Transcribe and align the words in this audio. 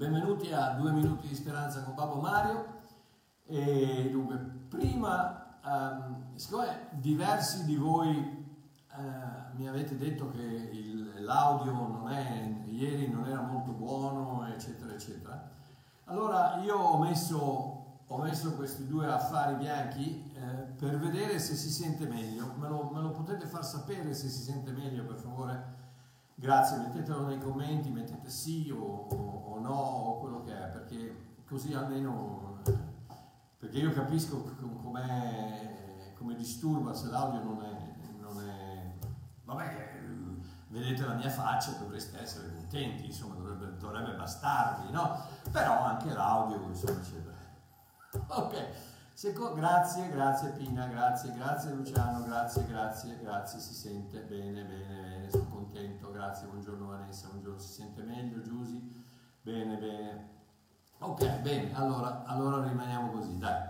Benvenuti 0.00 0.50
a 0.50 0.70
Due 0.70 0.92
Minuti 0.92 1.28
di 1.28 1.34
Speranza 1.34 1.82
con 1.82 1.94
Babbo 1.94 2.22
Mario. 2.22 2.64
E 3.44 4.08
dunque, 4.10 4.36
prima, 4.70 5.58
um, 5.62 6.36
siccome 6.36 6.88
diversi 6.92 7.66
di 7.66 7.76
voi 7.76 8.38
Uh, 8.92 9.56
mi 9.56 9.68
avete 9.68 9.96
detto 9.96 10.30
che 10.30 10.42
il, 10.42 11.22
l'audio 11.22 11.70
non 11.72 12.10
è, 12.10 12.60
ieri 12.64 13.08
non 13.08 13.24
era 13.24 13.40
molto 13.40 13.70
buono, 13.70 14.44
eccetera, 14.48 14.92
eccetera. 14.92 15.48
Allora 16.06 16.56
io 16.56 16.74
ho 16.74 16.98
messo, 16.98 18.02
ho 18.04 18.18
messo 18.18 18.56
questi 18.56 18.88
due 18.88 19.06
affari 19.06 19.54
bianchi 19.54 20.32
eh, 20.34 20.40
per 20.76 20.98
vedere 20.98 21.38
se 21.38 21.54
si 21.54 21.70
sente 21.70 22.04
meglio. 22.06 22.52
Me 22.58 22.68
lo, 22.68 22.90
me 22.92 23.00
lo, 23.00 23.12
potete 23.12 23.46
far 23.46 23.64
sapere 23.64 24.12
se 24.12 24.28
si 24.28 24.42
sente 24.42 24.72
meglio, 24.72 25.04
per 25.04 25.18
favore? 25.18 25.79
Grazie, 26.40 26.78
mettetelo 26.78 27.26
nei 27.26 27.38
commenti, 27.38 27.90
mettete 27.90 28.30
sì 28.30 28.70
o, 28.74 29.06
o, 29.08 29.54
o 29.54 29.58
no 29.60 29.74
o 29.74 30.18
quello 30.20 30.42
che 30.42 30.52
è, 30.52 30.68
perché 30.68 31.34
così 31.46 31.74
almeno... 31.74 32.62
Perché 33.58 33.76
io 33.76 33.92
capisco 33.92 34.42
come 34.56 36.34
disturba 36.34 36.94
se 36.94 37.08
l'audio 37.08 37.42
non 37.42 37.62
è 37.62 37.90
vabbè, 39.50 40.00
vedete 40.68 41.04
la 41.04 41.14
mia 41.14 41.28
faccia, 41.28 41.72
dovreste 41.72 42.20
essere 42.20 42.54
contenti, 42.54 43.06
insomma, 43.06 43.34
dovrebbe, 43.34 43.76
dovrebbe 43.76 44.14
bastarvi, 44.14 44.92
no? 44.92 45.18
Però 45.50 45.82
anche 45.84 46.12
l'audio, 46.12 46.62
insomma, 46.68 47.00
eccetera. 47.00 47.38
Ok, 48.28 48.66
Seco, 49.12 49.52
grazie, 49.52 50.08
grazie 50.08 50.50
Pina, 50.50 50.86
grazie, 50.86 51.32
grazie 51.34 51.72
Luciano, 51.72 52.24
grazie, 52.24 52.66
grazie, 52.66 53.18
grazie, 53.20 53.60
si 53.60 53.74
sente 53.74 54.20
bene, 54.20 54.64
bene, 54.64 54.64
bene, 54.64 55.09
contento, 55.70 56.10
grazie, 56.10 56.48
buongiorno 56.48 56.88
Vanessa, 56.88 57.28
buongiorno, 57.28 57.58
si 57.58 57.72
sente 57.72 58.02
meglio, 58.02 58.42
Giusy, 58.42 59.04
bene, 59.40 59.76
bene. 59.76 60.28
Ok, 60.98 61.40
bene, 61.42 61.72
allora, 61.74 62.24
allora 62.24 62.66
rimaniamo 62.66 63.12
così, 63.12 63.38
dai. 63.38 63.68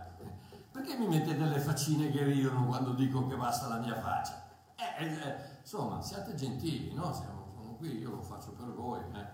Perché 0.72 0.96
mi 0.96 1.08
mettete 1.08 1.44
le 1.44 1.58
faccine 1.58 2.10
che 2.10 2.24
ridono 2.24 2.64
quando 2.66 2.94
dico 2.94 3.26
che 3.26 3.36
basta 3.36 3.68
la 3.68 3.76
mia 3.76 3.94
faccia? 3.94 4.48
Eh, 4.76 5.04
eh, 5.04 5.36
insomma, 5.60 6.00
siate 6.00 6.34
gentili, 6.34 6.94
no? 6.94 7.12
Siamo, 7.12 7.52
siamo 7.58 7.74
qui, 7.74 7.98
io 7.98 8.10
lo 8.10 8.22
faccio 8.22 8.52
per 8.52 8.72
voi. 8.72 9.00
Eh. 9.12 9.26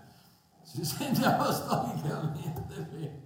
Si 0.63 0.83
sente 0.83 1.23
apostolicamente 1.23 2.81
bene. 2.81 3.25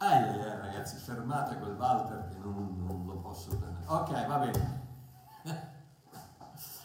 Ah, 0.00 0.14
eh, 0.16 0.58
ragazzi, 0.58 0.96
fermate 0.96 1.56
quel 1.58 1.76
Walter 1.76 2.28
che 2.28 2.36
non, 2.36 2.76
non 2.76 3.06
lo 3.06 3.16
posso 3.20 3.56
tenere. 3.56 3.86
Ok, 3.86 4.26
va 4.26 4.38
bene. 4.38 4.87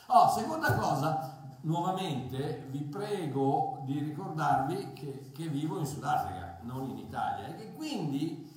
Oh, 0.08 0.30
seconda 0.30 0.76
cosa, 0.76 1.40
nuovamente 1.62 2.68
vi 2.70 2.82
prego 2.82 3.82
di 3.86 4.00
ricordarvi 4.00 4.94
che, 4.94 5.32
che 5.34 5.48
vivo 5.48 5.80
in 5.80 5.86
Sudafrica, 5.86 6.60
non 6.62 6.90
in 6.90 6.98
Italia, 6.98 7.48
e 7.48 7.56
che 7.56 7.74
quindi 7.74 8.52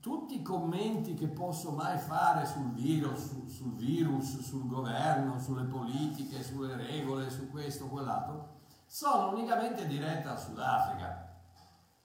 tutti 0.00 0.36
i 0.36 0.42
commenti 0.42 1.14
che 1.14 1.26
posso 1.26 1.70
mai 1.72 1.98
fare 1.98 2.46
sul 2.46 2.70
virus, 2.72 3.28
sul, 3.28 3.50
sul 3.50 3.74
virus, 3.74 4.40
sul 4.40 4.66
governo, 4.66 5.38
sulle 5.38 5.64
politiche, 5.64 6.42
sulle 6.42 6.76
regole, 6.76 7.30
su 7.30 7.50
questo 7.50 7.84
o 7.84 7.88
quell'altro, 7.88 8.56
sono 8.86 9.32
unicamente 9.32 9.86
dirette 9.86 10.28
al 10.28 10.40
Sudafrica. 10.40 11.26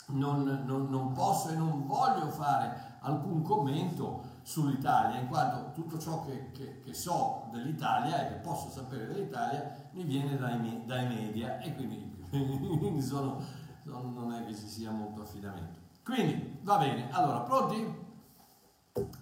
Non, 0.08 0.64
non, 0.66 0.90
non, 0.90 1.14
posso 1.14 1.50
e 1.50 1.56
non 1.56 1.86
voglio 1.86 2.30
fare 2.30 2.98
alcun 3.02 3.42
commento 3.42 4.33
sull'Italia, 4.44 5.20
in 5.20 5.28
quanto 5.28 5.72
tutto 5.72 5.98
ciò 5.98 6.24
che, 6.26 6.52
che, 6.52 6.82
che 6.84 6.94
so 6.94 7.48
dell'Italia 7.52 8.26
e 8.26 8.34
che 8.34 8.40
posso 8.40 8.70
sapere 8.70 9.08
dell'Italia 9.08 9.90
mi 9.92 10.04
viene 10.04 10.38
dai, 10.38 10.84
dai 10.86 11.08
media 11.08 11.60
e 11.60 11.74
quindi, 11.74 12.28
quindi 12.30 13.02
sono, 13.02 13.42
non 13.84 14.34
è 14.34 14.46
che 14.46 14.56
ci 14.56 14.68
sia 14.68 14.92
molto 14.92 15.22
affidamento. 15.22 15.80
Quindi, 16.04 16.60
va 16.62 16.78
bene, 16.78 17.12
allora, 17.12 17.40
pronti? 17.40 18.02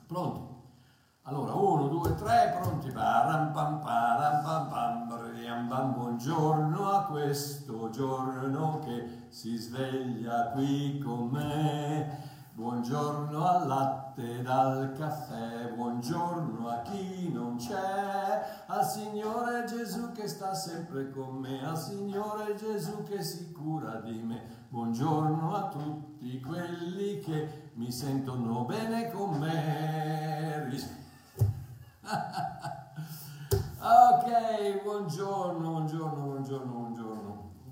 Pronti? 0.08 0.50
Allora, 1.24 1.54
uno, 1.54 1.88
due, 1.88 2.16
tre, 2.16 2.58
pronti? 2.60 2.92
Param, 2.92 3.54
pam, 3.54 3.80
param, 3.80 4.44
pam, 4.44 4.70
pam, 4.70 5.08
pam, 5.08 5.94
buongiorno 5.94 6.90
a 6.90 7.06
questo 7.06 7.90
giorno 7.92 8.80
che 8.80 9.26
si 9.30 9.56
sveglia 9.56 10.50
qui 10.52 11.00
con 11.00 11.30
me. 11.30 12.31
Buongiorno 12.54 13.48
al 13.48 13.66
latte 13.66 14.42
dal 14.42 14.94
caffè, 14.98 15.72
buongiorno 15.74 16.68
a 16.68 16.82
chi 16.82 17.32
non 17.32 17.56
c'è, 17.56 18.66
al 18.66 18.86
Signore 18.86 19.64
Gesù 19.64 20.12
che 20.12 20.28
sta 20.28 20.54
sempre 20.54 21.10
con 21.12 21.38
me, 21.38 21.66
al 21.66 21.78
Signore 21.78 22.56
Gesù 22.56 23.04
che 23.04 23.24
si 23.24 23.54
cura 23.54 24.02
di 24.02 24.22
me. 24.22 24.66
Buongiorno 24.68 25.56
a 25.56 25.70
tutti 25.70 26.42
quelli 26.42 27.20
che 27.20 27.72
mi 27.76 27.90
sentono 27.90 28.66
bene 28.66 29.10
con 29.12 29.38
me. 29.38 30.68
ok, 33.80 34.84
buongiorno, 34.84 35.70
buongiorno, 35.70 36.22
buongiorno, 36.26 36.72
buongiorno. 36.72 37.01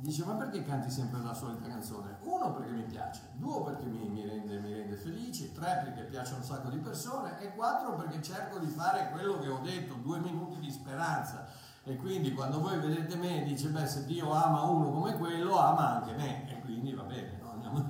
Dice, 0.01 0.23
ma 0.25 0.33
perché 0.33 0.63
canti 0.63 0.89
sempre 0.89 1.21
la 1.21 1.33
solita 1.33 1.67
canzone? 1.67 2.17
Uno, 2.21 2.53
perché 2.53 2.71
mi 2.71 2.83
piace, 2.83 3.21
due, 3.33 3.63
perché 3.63 3.85
mi, 3.85 4.07
mi, 4.07 4.25
rende, 4.25 4.59
mi 4.59 4.73
rende 4.73 4.95
felice, 4.95 5.51
tre, 5.51 5.81
perché 5.83 6.03
piace 6.03 6.33
un 6.33 6.43
sacco 6.43 6.69
di 6.69 6.77
persone 6.77 7.39
e 7.39 7.53
quattro, 7.53 7.95
perché 7.95 8.21
cerco 8.21 8.59
di 8.59 8.67
fare 8.67 9.09
quello 9.11 9.39
che 9.39 9.49
ho 9.49 9.59
detto, 9.59 9.95
due 9.95 10.19
minuti 10.19 10.59
di 10.59 10.71
speranza. 10.71 11.47
E 11.83 11.95
quindi 11.95 12.33
quando 12.33 12.59
voi 12.59 12.79
vedete 12.79 13.15
me 13.15 13.43
dice, 13.43 13.69
beh, 13.69 13.87
se 13.87 14.05
Dio 14.05 14.31
ama 14.31 14.61
uno 14.63 14.91
come 14.91 15.17
quello, 15.17 15.57
ama 15.57 15.97
anche 15.97 16.13
me 16.13 16.57
quindi 16.69 16.93
va 16.93 17.01
bene, 17.03 17.37
no? 17.41 17.51
Andiamo. 17.51 17.87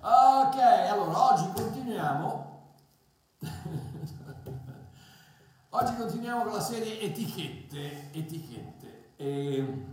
ok, 0.00 0.58
allora 0.90 1.32
oggi 1.32 1.50
continuiamo. 1.54 2.74
oggi 5.70 5.96
continuiamo 5.96 6.42
con 6.42 6.52
la 6.52 6.60
serie 6.60 7.00
etichette. 7.00 8.12
etichette. 8.12 8.75
E 9.16 9.86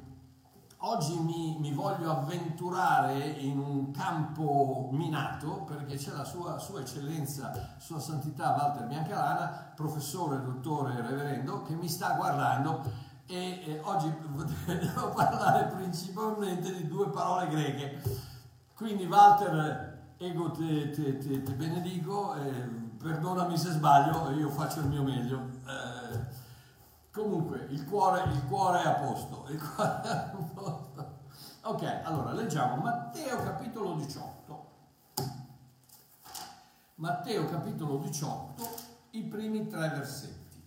oggi 0.79 1.17
mi, 1.17 1.57
mi, 1.59 1.71
voglio 1.71 2.11
avventurare 2.11 3.19
in 3.23 3.57
un 3.57 3.91
campo 3.91 4.89
minato 4.91 5.63
perché 5.65 5.95
c'è 5.95 6.11
la 6.11 6.25
sua, 6.25 6.59
sua 6.59 6.81
eccellenza, 6.81 7.75
sua 7.77 7.99
santità 7.99 8.53
Walter 8.57 8.87
Biancalana, 8.87 9.71
professore, 9.75 10.43
dottore, 10.43 11.01
reverendo, 11.01 11.61
che 11.63 11.73
mi 11.73 11.87
sta 11.87 12.15
guardando 12.15 13.11
e 13.25 13.63
eh, 13.65 13.81
oggi 13.83 14.13
devo 14.65 15.09
parlare 15.15 15.73
principalmente 15.73 16.75
di 16.75 16.87
due 16.87 17.09
parole 17.09 17.47
greche. 17.47 18.01
Quindi 18.75 19.05
Walter, 19.05 20.15
ego 20.17 20.51
te, 20.51 20.89
te, 20.89 21.17
te, 21.17 21.41
te 21.41 21.51
benedico, 21.53 22.35
eh, 22.35 22.51
perdonami 23.01 23.57
se 23.57 23.71
sbaglio, 23.71 24.31
io 24.31 24.49
faccio 24.49 24.81
il 24.81 24.87
mio 24.87 25.03
meglio. 25.03 25.39
Eh, 25.65 26.42
comunque 27.13 27.67
il 27.69 27.85
cuore, 27.85 28.23
il 28.31 28.45
cuore 28.47 28.81
è 28.81 28.87
a 28.87 28.93
posto. 28.95 29.45
Cuore 29.75 30.01
è 30.01 30.07
a 30.07 30.31
posto. 30.53 31.21
Ok, 31.65 32.01
allora 32.03 32.33
leggiamo 32.33 32.81
Matteo 32.81 33.37
capitolo 33.43 33.93
18. 33.93 34.71
Matteo 36.95 37.45
capitolo 37.45 37.97
18, 37.97 38.69
i 39.11 39.23
primi 39.23 39.67
tre 39.67 39.89
versetti. 39.89 40.61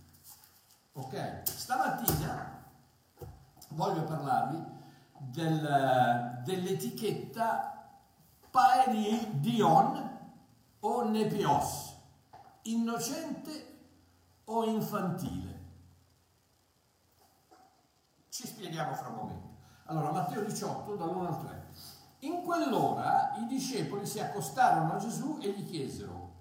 Ok? 0.93 1.43
Stamattina 1.45 2.65
voglio 3.71 4.05
parlarvi 4.05 4.65
del, 5.19 6.41
dell'etichetta 6.45 7.91
Paeri 8.51 9.41
Dion 9.41 10.19
o 10.81 11.05
Nepios, 11.09 11.95
innocente 12.63 13.79
o 14.45 14.65
infantile. 14.65 15.56
Ci 18.37 18.47
spieghiamo 18.47 18.93
fra 18.93 19.09
un 19.09 19.15
momento. 19.15 19.49
Allora, 19.87 20.13
Matteo 20.13 20.43
18, 20.43 20.95
dall'1 20.95 21.27
al 21.27 21.41
3. 21.41 21.67
In 22.29 22.43
quell'ora 22.43 23.35
i 23.39 23.47
discepoli 23.47 24.05
si 24.05 24.21
accostarono 24.21 24.93
a 24.93 24.99
Gesù 24.99 25.39
e 25.41 25.53
gli 25.53 25.65
chiesero, 25.65 26.35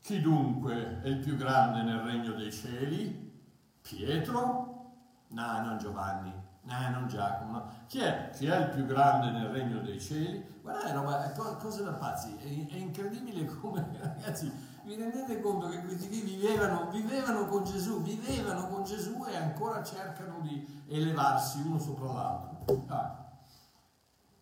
chi 0.00 0.20
dunque 0.20 1.02
è 1.02 1.06
il 1.06 1.18
più 1.18 1.36
grande 1.36 1.82
nel 1.82 2.00
regno 2.00 2.32
dei 2.32 2.50
cieli? 2.50 3.32
Pietro? 3.80 4.94
No, 5.28 5.60
non 5.62 5.78
Giovanni, 5.78 6.34
Eh, 6.68 6.88
non 6.90 7.06
Giacomo, 7.06 7.52
no. 7.52 7.70
Chi 7.86 8.00
è? 8.00 8.30
Chi 8.34 8.46
è 8.46 8.56
il 8.58 8.68
più 8.70 8.86
grande 8.86 9.30
nel 9.30 9.48
regno 9.50 9.80
dei 9.80 10.00
cieli? 10.00 10.44
Guardate, 10.62 10.92
roba, 10.92 11.32
è 11.32 11.32
cosa 11.32 11.82
da 11.84 11.92
pazzi, 11.92 12.36
è, 12.36 12.72
è, 12.72 12.76
incredibile 12.76 13.44
come, 13.44 13.86
ragazzi, 14.02 14.52
vi 14.82 14.96
rendete 14.96 15.40
conto 15.40 15.68
che 15.68 15.80
questi 15.80 16.08
qui 16.08 16.22
vivevano, 16.22 16.90
vivevano 16.90 17.46
con 17.46 17.62
Gesù, 17.62 18.02
vivevano 18.02 18.66
con 18.66 18.82
Gesù 18.82 19.24
e 19.28 19.36
ancora 19.36 19.84
cercano 19.84 20.40
di 20.40 20.84
elevarsi 20.88 21.60
uno 21.64 21.78
sopra 21.78 22.12
l'altro. 22.12 22.84
Ah. 22.88 23.24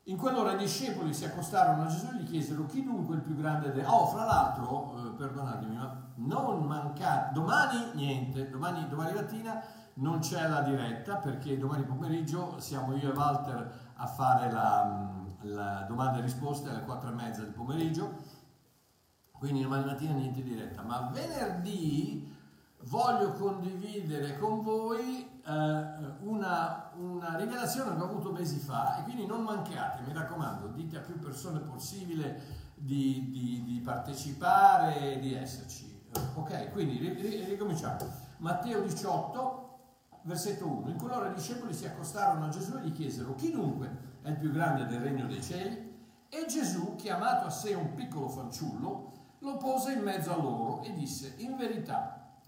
In 0.05 0.17
quell'ora 0.17 0.53
i 0.53 0.59
discepoli 0.59 1.13
si 1.13 1.27
accostarono 1.27 1.83
a 1.83 1.87
Gesù 1.87 2.09
e 2.09 2.17
gli 2.17 2.29
chiesero 2.29 2.65
chi 2.67 2.83
dunque 2.83 3.17
è 3.17 3.19
il 3.19 3.25
più 3.25 3.37
grande 3.37 3.73
dei... 3.73 3.85
Oh, 3.87 4.07
fra 4.07 4.25
l'altro, 4.25 4.95
eh, 4.97 5.11
perdonatemi, 5.17 5.77
ma 5.77 6.13
non 6.17 6.65
mancate, 6.65 7.33
domani 7.35 7.91
niente, 7.95 8.49
domani, 8.49 8.87
domani 8.89 9.15
mattina 9.15 9.63
non 9.95 10.19
c'è 10.19 10.49
la 10.49 10.63
diretta 10.63 11.17
perché 11.17 11.57
domani 11.57 11.85
pomeriggio 11.85 12.59
siamo 12.59 12.97
io 12.97 13.13
e 13.13 13.17
Walter 13.17 13.93
a 13.95 14.07
fare 14.07 14.51
la, 14.51 15.25
la 15.43 15.85
domanda 15.87 16.19
e 16.19 16.23
risposte 16.23 16.71
alle 16.71 16.83
4 16.83 17.11
e 17.11 17.13
mezza 17.13 17.43
del 17.43 17.53
pomeriggio, 17.53 18.13
quindi 19.33 19.63
domani 19.63 19.85
mattina 19.85 20.13
niente 20.13 20.43
diretta, 20.43 20.83
ma 20.83 21.11
venerdì 21.13 22.33
voglio 22.85 23.33
condividere 23.33 24.39
con 24.39 24.63
voi 24.63 25.41
eh, 25.47 26.15
una, 26.21 26.91
una, 26.97 27.37
rivelazione 27.37 27.95
che 27.95 28.03
ho 28.03 28.07
avuto 28.07 28.33
mesi 28.33 28.59
fa 28.59 28.99
e 28.99 29.03
quindi 29.05 29.27
non 29.27 29.43
mancate, 29.43 30.03
mi 30.03 30.13
raccomando, 30.13 30.69
dite 30.69 30.99
a 30.99 31.01
più 31.01 31.19
persone 31.19 31.61
possibile 31.61 32.63
di, 32.75 33.31
di, 33.31 33.63
di 33.65 33.81
partecipare 33.81 35.15
e 35.15 35.19
di 35.21 35.35
esserci. 35.35 35.93
Ok, 36.35 36.71
quindi 36.71 36.99
ricominciamo. 37.49 37.97
Matteo 38.39 38.83
18, 38.83 39.74
versetto 40.25 40.67
1. 40.67 40.91
In 40.91 40.99
quell'ora 40.99 41.31
i 41.31 41.35
discepoli 41.35 41.73
si 41.73 41.87
accostarono 41.87 42.47
a 42.47 42.49
Gesù 42.49 42.77
e 42.77 42.81
gli 42.83 42.93
chiesero 42.93 43.35
chi 43.35 43.51
dunque 43.51 44.13
è 44.23 44.31
il 44.31 44.37
più 44.37 44.51
grande 44.51 44.87
del 44.87 45.01
regno 45.01 45.27
dei 45.27 45.43
cieli? 45.43 45.93
E 46.29 46.47
Gesù, 46.49 46.97
chiamato 46.97 47.47
a 47.47 47.51
sé 47.51 47.75
un 47.75 47.95
piccolo 47.95 48.29
fanciullo, 48.29 49.13
lo 49.39 49.57
pose 49.59 49.93
in 49.93 50.01
mezzo 50.01 50.33
a 50.33 50.37
loro 50.37 50.83
e 50.83 50.93
disse, 50.95 51.35
in 51.39 51.57
verità, 51.57 52.39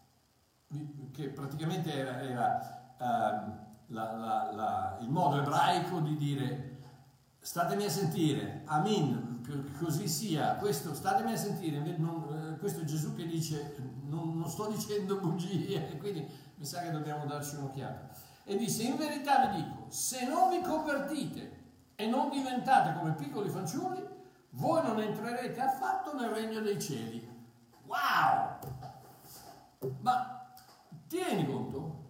che 1.13 1.29
praticamente 1.29 1.93
era, 1.93 2.21
era 2.21 2.95
uh, 2.99 3.93
la, 3.93 4.13
la, 4.13 4.51
la, 4.53 4.99
il 5.01 5.09
modo 5.09 5.39
ebraico 5.39 6.01
di 6.01 6.17
dire 6.17 6.77
statemi 7.39 7.85
a 7.85 7.91
sentire, 7.91 8.63
amin, 8.65 9.43
così 9.79 10.09
sia, 10.09 10.57
questo 10.57 10.95
statemi 10.95 11.33
a 11.33 11.37
sentire, 11.37 11.79
non, 11.97 12.55
eh, 12.55 12.59
questo 12.59 12.81
è 12.81 12.85
Gesù 12.85 13.15
che 13.15 13.25
dice 13.25 13.77
non, 14.07 14.37
non 14.37 14.49
sto 14.49 14.67
dicendo 14.67 15.19
bugie, 15.19 15.97
quindi 15.99 16.27
mi 16.57 16.65
sa 16.65 16.81
che 16.81 16.91
dobbiamo 16.91 17.25
darci 17.27 17.57
un'occhiata. 17.57 18.09
E 18.45 18.57
disse, 18.57 18.83
in 18.83 18.97
verità 18.97 19.47
vi 19.47 19.63
dico, 19.63 19.87
se 19.89 20.27
non 20.27 20.51
vi 20.51 20.61
convertite 20.61 21.65
e 21.95 22.07
non 22.07 22.31
diventate 22.31 22.99
come 22.99 23.13
piccoli 23.15 23.49
fanciulli, 23.49 24.07
voi 24.51 24.83
non 24.83 25.01
entrerete 25.01 25.61
affatto 25.61 26.15
nel 26.15 26.31
regno 26.31 26.61
dei 26.61 26.81
cieli. 26.81 27.29
Wow! 27.87 28.59
Ma 30.01 30.55
tieni 31.09 31.47
conto, 31.47 32.05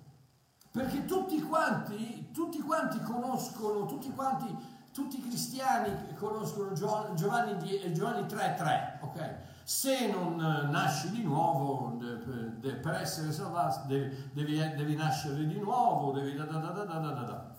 perché 0.70 1.04
tutti 1.04 1.40
quanti, 1.42 2.30
tutti 2.32 2.60
quanti 2.60 3.00
conoscono, 3.00 3.86
tutti 3.86 4.10
quanti, 4.12 4.56
tutti 4.92 5.18
i 5.18 5.22
cristiani 5.22 6.14
conoscono 6.14 6.72
Giovanni, 6.72 7.14
Giovanni 7.14 8.22
3.3, 8.22 8.98
ok? 9.00 9.34
Se 9.68 10.06
non 10.12 10.40
eh, 10.40 10.70
nasci 10.70 11.11
di 11.11 11.25
nuovo, 11.25 11.96
per 11.99 12.99
essere 13.00 13.32
salvato, 13.32 13.88
devi, 13.88 14.28
devi, 14.32 14.94
nascere 14.94 15.44
di 15.44 15.58
nuovo, 15.58 16.12
devi 16.12 16.37
da 16.37 16.44
da 16.44 16.58
da 16.58 16.70
da 16.70 16.85
da 16.85 16.99
da 16.99 17.23
da. 17.23 17.54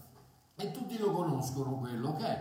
E 0.56 0.72
tutti 0.72 0.98
lo 0.98 1.12
conoscono 1.12 1.76
quello, 1.76 2.12
ok? 2.12 2.40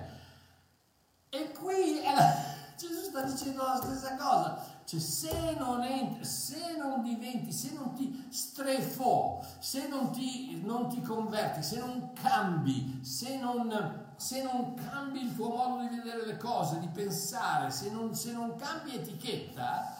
E 1.30 1.50
qui 1.50 1.98
eh, 2.00 2.55
Gesù 2.76 3.02
sta 3.02 3.22
dicendo 3.22 3.62
la 3.62 3.80
stessa 3.82 4.16
cosa. 4.16 4.64
Cioè, 4.84 5.00
se 5.00 5.54
non, 5.58 5.82
entri, 5.82 6.24
se 6.24 6.76
non 6.76 7.02
diventi, 7.02 7.52
se 7.52 7.72
non 7.72 7.94
ti 7.94 8.26
strefò, 8.30 9.42
se 9.58 9.88
non 9.88 10.12
ti, 10.12 10.62
non 10.64 10.88
ti 10.88 11.02
converti, 11.02 11.62
se 11.62 11.78
non 11.78 12.12
cambi, 12.12 13.00
se 13.02 13.38
non 13.38 14.04
se 14.16 14.42
non 14.42 14.74
cambi 14.74 15.20
il 15.20 15.34
tuo 15.34 15.48
modo 15.48 15.86
di 15.86 15.96
vedere 15.96 16.24
le 16.24 16.38
cose, 16.38 16.78
di 16.78 16.88
pensare, 16.88 17.70
se 17.70 17.90
non, 17.90 18.14
se 18.14 18.32
non 18.32 18.56
cambi 18.56 18.94
etichetta, 18.94 19.94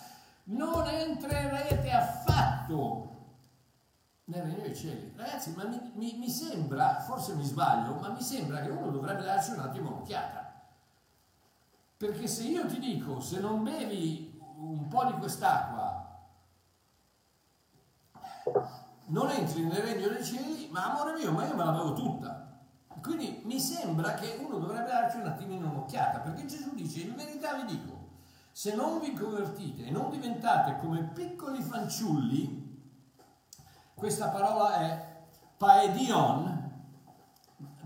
non 0.45 0.87
entrerete 0.87 1.91
affatto 1.91 3.17
nel 4.25 4.43
regno 4.43 4.63
dei 4.63 4.75
cieli. 4.75 5.13
Ragazzi, 5.17 5.53
ma 5.55 5.65
mi, 5.65 5.93
mi, 5.95 6.15
mi, 6.19 6.31
sembra, 6.31 7.01
forse 7.01 7.35
mi 7.35 7.45
sbaglio, 7.45 7.95
ma 7.95 8.09
mi 8.09 8.23
sembra 8.23 8.61
che 8.61 8.71
uno 8.71 8.91
dovrebbe 8.91 9.23
darci 9.23 9.51
un 9.51 9.61
attimo 9.61 9.91
un'occhiata. 9.91 10.46
Perché 11.97 12.27
se 12.27 12.45
io 12.45 12.67
ti 12.67 12.79
dico, 12.79 13.21
se 13.21 13.41
non 13.41 13.63
bevi 13.63 14.39
un 14.57 14.87
po' 14.89 15.05
di 15.05 15.13
quest'acqua, 15.15 16.05
non 19.07 19.31
entri 19.31 19.63
nel 19.65 19.83
regno 19.83 20.09
dei 20.09 20.25
cieli, 20.25 20.69
ma 20.71 20.93
amore 20.93 21.15
mio, 21.15 21.33
ma 21.33 21.47
io 21.47 21.55
me 21.55 21.65
la 21.65 21.71
bevo 21.71 21.93
tutta. 21.95 22.61
Quindi 23.01 23.41
mi 23.45 23.61
sembra 23.61 24.15
che 24.15 24.37
uno 24.41 24.59
dovrebbe 24.59 24.89
darci 24.89 25.19
un 25.19 25.27
attimino 25.27 25.71
un'occhiata, 25.71 26.19
perché 26.21 26.45
Gesù 26.47 26.75
dice, 26.75 27.01
in 27.01 27.15
verità 27.15 27.55
vi 27.55 27.65
dico, 27.65 28.09
se 28.51 28.75
non 28.75 29.01
vi 29.01 29.13
convertite 29.13 29.87
e 29.87 29.91
non 29.91 30.11
diventate 30.11 30.79
come 30.79 31.03
piccoli 31.15 31.63
fanciulli, 31.63 32.65
questa 33.95 34.29
parola 34.29 34.75
è 34.81 35.25
paedion, 35.57 36.56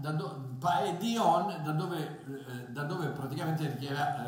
da, 0.00 0.12
do, 0.12 0.56
paedion, 0.58 1.62
da, 1.62 1.72
dove, 1.72 2.24
eh, 2.26 2.70
da 2.70 2.84
dove 2.84 3.08
praticamente 3.08 3.76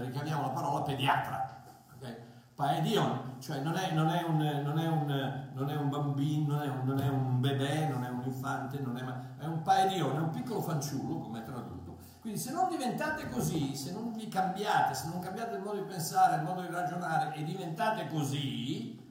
richiamiamo 0.01 0.43
la 0.43 0.51
parola 0.51 0.83
pediatra. 0.83 1.63
Okay? 1.97 2.17
Paedion, 2.55 3.37
cioè 3.41 3.61
non 3.61 3.75
è, 3.77 3.93
non, 3.93 4.09
è 4.09 4.23
un, 4.23 4.37
non, 4.37 4.79
è 4.79 4.87
un, 4.87 5.51
non 5.55 5.69
è, 5.69 5.77
un, 5.77 5.89
bambino, 5.89 6.55
non 6.55 6.63
è 6.63 6.69
un, 6.69 6.85
non 6.85 7.01
è 7.01 7.09
un 7.09 7.41
bebè, 7.41 7.89
non 7.89 8.05
è 8.05 8.09
un 8.09 8.23
infante, 8.25 8.79
è, 8.79 9.47
un 9.47 9.63
paedione, 9.63 10.19
è 10.19 10.21
un 10.21 10.31
piccolo 10.31 10.61
fanciullo, 10.61 11.19
come 11.21 11.43
tradotto. 11.43 11.99
Quindi 12.21 12.39
se 12.39 12.53
non 12.53 12.69
diventate 12.69 13.29
così, 13.29 13.75
se 13.75 13.93
non 13.93 14.13
vi 14.13 14.29
cambiate, 14.29 14.95
se 14.95 15.09
non 15.09 15.19
cambiate 15.19 15.57
il 15.57 15.63
modo 15.63 15.79
di 15.79 15.89
pensare, 15.89 16.37
il 16.37 16.43
modo 16.43 16.61
di 16.61 16.69
ragionare 16.69 17.35
e 17.35 17.43
diventate 17.43 18.07
così, 18.09 19.02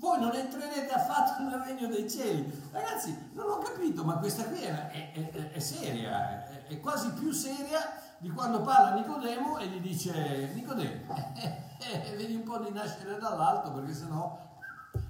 voi 0.00 0.18
non 0.18 0.34
entrerete 0.34 0.90
affatto 0.92 1.42
nel 1.42 1.60
regno 1.60 1.86
dei 1.86 2.10
cieli. 2.10 2.68
Ragazzi, 2.72 3.30
non 3.34 3.50
ho 3.50 3.58
capito, 3.58 4.02
ma 4.02 4.14
questa 4.14 4.44
qui 4.44 4.62
è, 4.62 4.88
è, 4.88 5.12
è, 5.12 5.52
è 5.52 5.58
seria, 5.58 6.66
è, 6.66 6.80
quasi 6.80 7.10
più 7.12 7.30
seria 7.32 7.78
di 8.16 8.30
quando 8.30 8.62
parla 8.62 8.94
Nicodemo 8.94 9.58
e 9.58 9.66
gli 9.68 9.80
dice, 9.80 10.52
Nicodemo, 10.54 11.14
eh, 11.36 11.54
eh, 11.78 12.16
vedi 12.16 12.34
un 12.34 12.44
po' 12.44 12.58
di 12.58 12.72
nascere 12.72 13.18
dall'alto 13.18 13.72
perché 13.72 13.92
sennò 13.92 14.38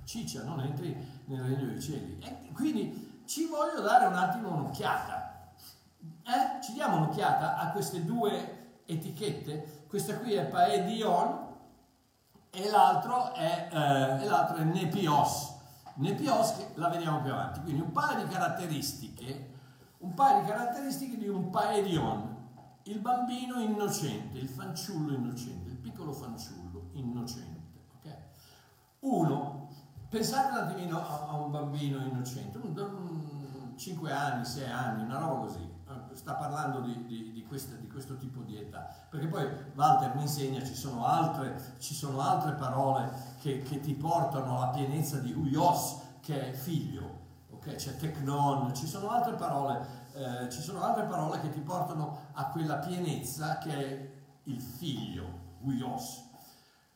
ciccia, 0.04 0.42
non 0.42 0.60
entri 0.60 0.96
nel 1.26 1.40
regno 1.40 1.66
dei 1.66 1.80
cieli. 1.80 2.18
E 2.20 2.52
quindi 2.52 3.22
ci 3.26 3.46
voglio 3.46 3.80
dare 3.82 4.06
un 4.06 4.14
attimo 4.14 4.50
un'occhiata. 4.50 5.52
Eh? 6.00 6.62
Ci 6.64 6.72
diamo 6.72 6.96
un'occhiata 6.96 7.58
a 7.58 7.70
queste 7.70 8.04
due 8.04 8.80
etichette. 8.86 9.84
Questa 9.86 10.18
qui 10.18 10.32
è 10.34 10.46
Paedion 10.46 11.49
e 12.50 12.68
l'altro 12.68 13.32
è, 13.34 13.68
eh, 13.72 14.24
e 14.24 14.26
l'altro 14.26 14.56
è 14.56 14.64
Nepios. 14.64 15.56
Nepios 15.94 16.56
che 16.56 16.70
la 16.74 16.88
vediamo 16.88 17.22
più 17.22 17.32
avanti. 17.32 17.60
Quindi 17.60 17.80
un 17.80 17.92
paio 17.92 18.24
di 18.24 18.30
caratteristiche, 18.30 19.50
un 19.98 20.14
paio 20.14 20.40
di 20.40 20.48
caratteristiche 20.48 21.16
di 21.16 21.28
un 21.28 21.50
Paedion. 21.50 22.38
Il 22.84 22.98
bambino 22.98 23.60
innocente, 23.60 24.38
il 24.38 24.48
fanciullo 24.48 25.14
innocente, 25.14 25.70
il 25.70 25.76
piccolo 25.76 26.12
fanciullo 26.12 26.90
innocente. 26.94 27.78
Okay? 27.98 28.16
Uno, 29.00 29.68
pensate 30.08 30.50
un 30.50 30.64
attimino 30.64 30.98
a, 30.98 31.28
a 31.28 31.36
un 31.36 31.50
bambino 31.50 31.98
innocente, 31.98 32.58
un, 32.58 32.76
un, 32.76 33.74
5 33.76 34.12
anni, 34.12 34.44
6 34.44 34.70
anni, 34.70 35.04
una 35.04 35.18
roba 35.18 35.46
così 35.46 35.69
sta 36.20 36.34
parlando 36.34 36.80
di, 36.80 37.06
di, 37.06 37.32
di, 37.32 37.44
questa, 37.46 37.74
di, 37.76 37.88
questo 37.88 38.16
tipo 38.16 38.42
di 38.42 38.58
età. 38.58 38.94
Perché 39.08 39.26
poi 39.26 39.48
Walter 39.74 40.14
mi 40.16 40.22
insegna, 40.22 40.62
ci 40.62 40.74
sono 40.74 41.06
altre, 41.06 41.76
ci 41.78 41.94
sono 41.94 42.20
altre 42.20 42.52
parole 42.52 43.10
che, 43.40 43.62
che, 43.62 43.80
ti 43.80 43.94
portano 43.94 44.58
alla 44.58 44.68
pienezza 44.68 45.16
di 45.16 45.32
uios, 45.32 45.98
che 46.20 46.50
è 46.50 46.52
figlio, 46.52 47.20
okay? 47.52 47.76
c'è 47.76 47.96
technon, 47.96 48.74
ci 48.74 48.86
sono 48.86 49.08
altre 49.08 49.34
parole, 49.34 49.86
eh, 50.12 50.50
ci 50.50 50.60
sono 50.60 50.82
altre 50.82 51.04
parole 51.04 51.40
che 51.40 51.48
ti 51.48 51.60
portano 51.60 52.28
a 52.32 52.48
quella 52.48 52.76
pienezza 52.76 53.56
che 53.56 53.72
è 53.72 54.10
il 54.44 54.60
figlio, 54.60 55.24
uios. 55.62 56.28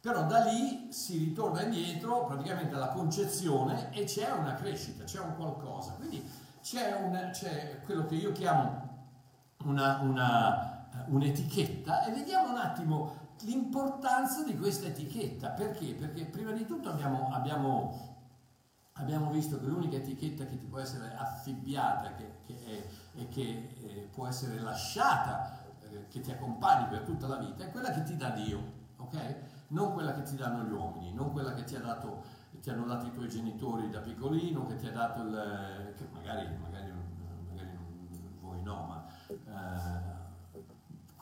Però 0.02 0.26
da 0.26 0.44
lì 0.44 0.92
si 0.92 1.16
ritorna 1.16 1.62
indietro 1.62 2.26
praticamente 2.26 2.74
alla 2.74 2.88
concezione 2.88 3.90
e 3.90 4.04
c'è 4.04 4.30
una 4.32 4.52
crescita, 4.52 5.04
c'è 5.04 5.18
un 5.18 5.34
qualcosa. 5.34 5.92
Quindi 5.92 6.22
c'è, 6.60 6.92
un, 6.92 7.30
c'è 7.32 7.80
quello 7.86 8.04
che 8.04 8.16
io 8.16 8.32
chiamo 8.32 8.92
una, 9.64 9.98
una, 10.00 10.88
un'etichetta 11.06 12.04
e 12.04 12.12
vediamo 12.12 12.50
un 12.50 12.58
attimo 12.58 13.22
l'importanza 13.42 14.42
di 14.44 14.56
questa 14.56 14.86
etichetta. 14.86 15.50
Perché? 15.50 15.94
Perché 15.94 16.24
prima 16.24 16.52
di 16.52 16.64
tutto 16.64 16.88
abbiamo, 16.90 17.30
abbiamo 17.32 18.12
abbiamo 18.94 19.30
visto 19.30 19.58
che 19.58 19.66
l'unica 19.66 19.96
etichetta 19.96 20.44
che 20.44 20.58
ti 20.58 20.66
può 20.66 20.78
essere 20.78 21.14
affibbiata 21.16 22.14
che, 22.14 22.38
che 22.46 22.64
è, 22.64 23.20
e 23.20 23.28
che 23.28 23.74
eh, 23.80 24.08
può 24.12 24.26
essere 24.26 24.60
lasciata, 24.60 25.58
eh, 25.90 26.06
che 26.08 26.20
ti 26.20 26.30
accompagni 26.30 26.88
per 26.88 27.02
tutta 27.02 27.26
la 27.26 27.36
vita, 27.36 27.64
è 27.64 27.70
quella 27.70 27.90
che 27.90 28.02
ti 28.02 28.16
dà 28.16 28.30
Dio, 28.30 28.60
ok? 28.98 29.36
Non 29.68 29.92
quella 29.92 30.14
che 30.14 30.22
ti 30.22 30.36
danno 30.36 30.62
gli 30.62 30.72
uomini, 30.72 31.12
non 31.12 31.32
quella 31.32 31.54
che 31.54 31.64
ti, 31.64 31.74
ha 31.74 31.80
dato, 31.80 32.22
ti 32.60 32.70
hanno 32.70 32.84
dato 32.84 33.06
i 33.06 33.12
tuoi 33.12 33.28
genitori 33.28 33.90
da 33.90 34.00
piccolino, 34.00 34.66
che 34.66 34.76
ti 34.76 34.86
ha 34.86 34.92
dato 34.92 35.22
il... 35.22 35.94
che 35.96 36.06
magari, 36.12 36.48
magari. 36.62 36.73
Eh, 39.28 40.22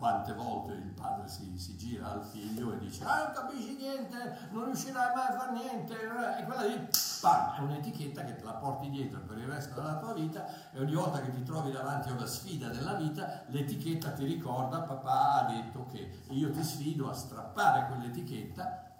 quante 0.02 0.32
volte 0.32 0.72
il 0.72 0.90
padre 0.90 1.28
si, 1.28 1.56
si, 1.56 1.76
gira 1.76 2.10
al 2.10 2.24
figlio 2.24 2.72
e 2.72 2.78
dice 2.80 3.04
ah 3.04 3.22
non 3.22 3.32
capisci 3.34 3.76
niente, 3.76 4.48
non 4.50 4.64
riuscirai 4.64 5.14
mai 5.14 5.26
a 5.28 5.38
fare 5.38 5.52
niente 5.52 5.94
e 5.94 6.44
quella 6.44 6.64
lì 6.64 6.88
pam, 7.20 7.54
è 7.54 7.60
un'etichetta 7.60 8.24
che 8.24 8.34
te 8.34 8.42
la 8.42 8.54
porti 8.54 8.90
dietro 8.90 9.20
per 9.20 9.38
il 9.38 9.46
resto 9.46 9.74
della 9.74 9.98
tua 9.98 10.12
vita 10.12 10.44
e 10.72 10.80
ogni 10.80 10.94
volta 10.94 11.20
che 11.20 11.30
ti 11.30 11.44
trovi 11.44 11.70
davanti 11.70 12.08
a 12.08 12.14
una 12.14 12.26
sfida 12.26 12.66
della 12.66 12.94
vita 12.94 13.44
l'etichetta 13.46 14.10
ti 14.10 14.24
ricorda 14.24 14.80
papà 14.80 15.34
ha 15.34 15.52
detto 15.52 15.86
che 15.86 16.22
io 16.30 16.50
ti 16.50 16.64
sfido 16.64 17.08
a 17.08 17.14
strappare 17.14 17.86
quell'etichetta 17.86 18.91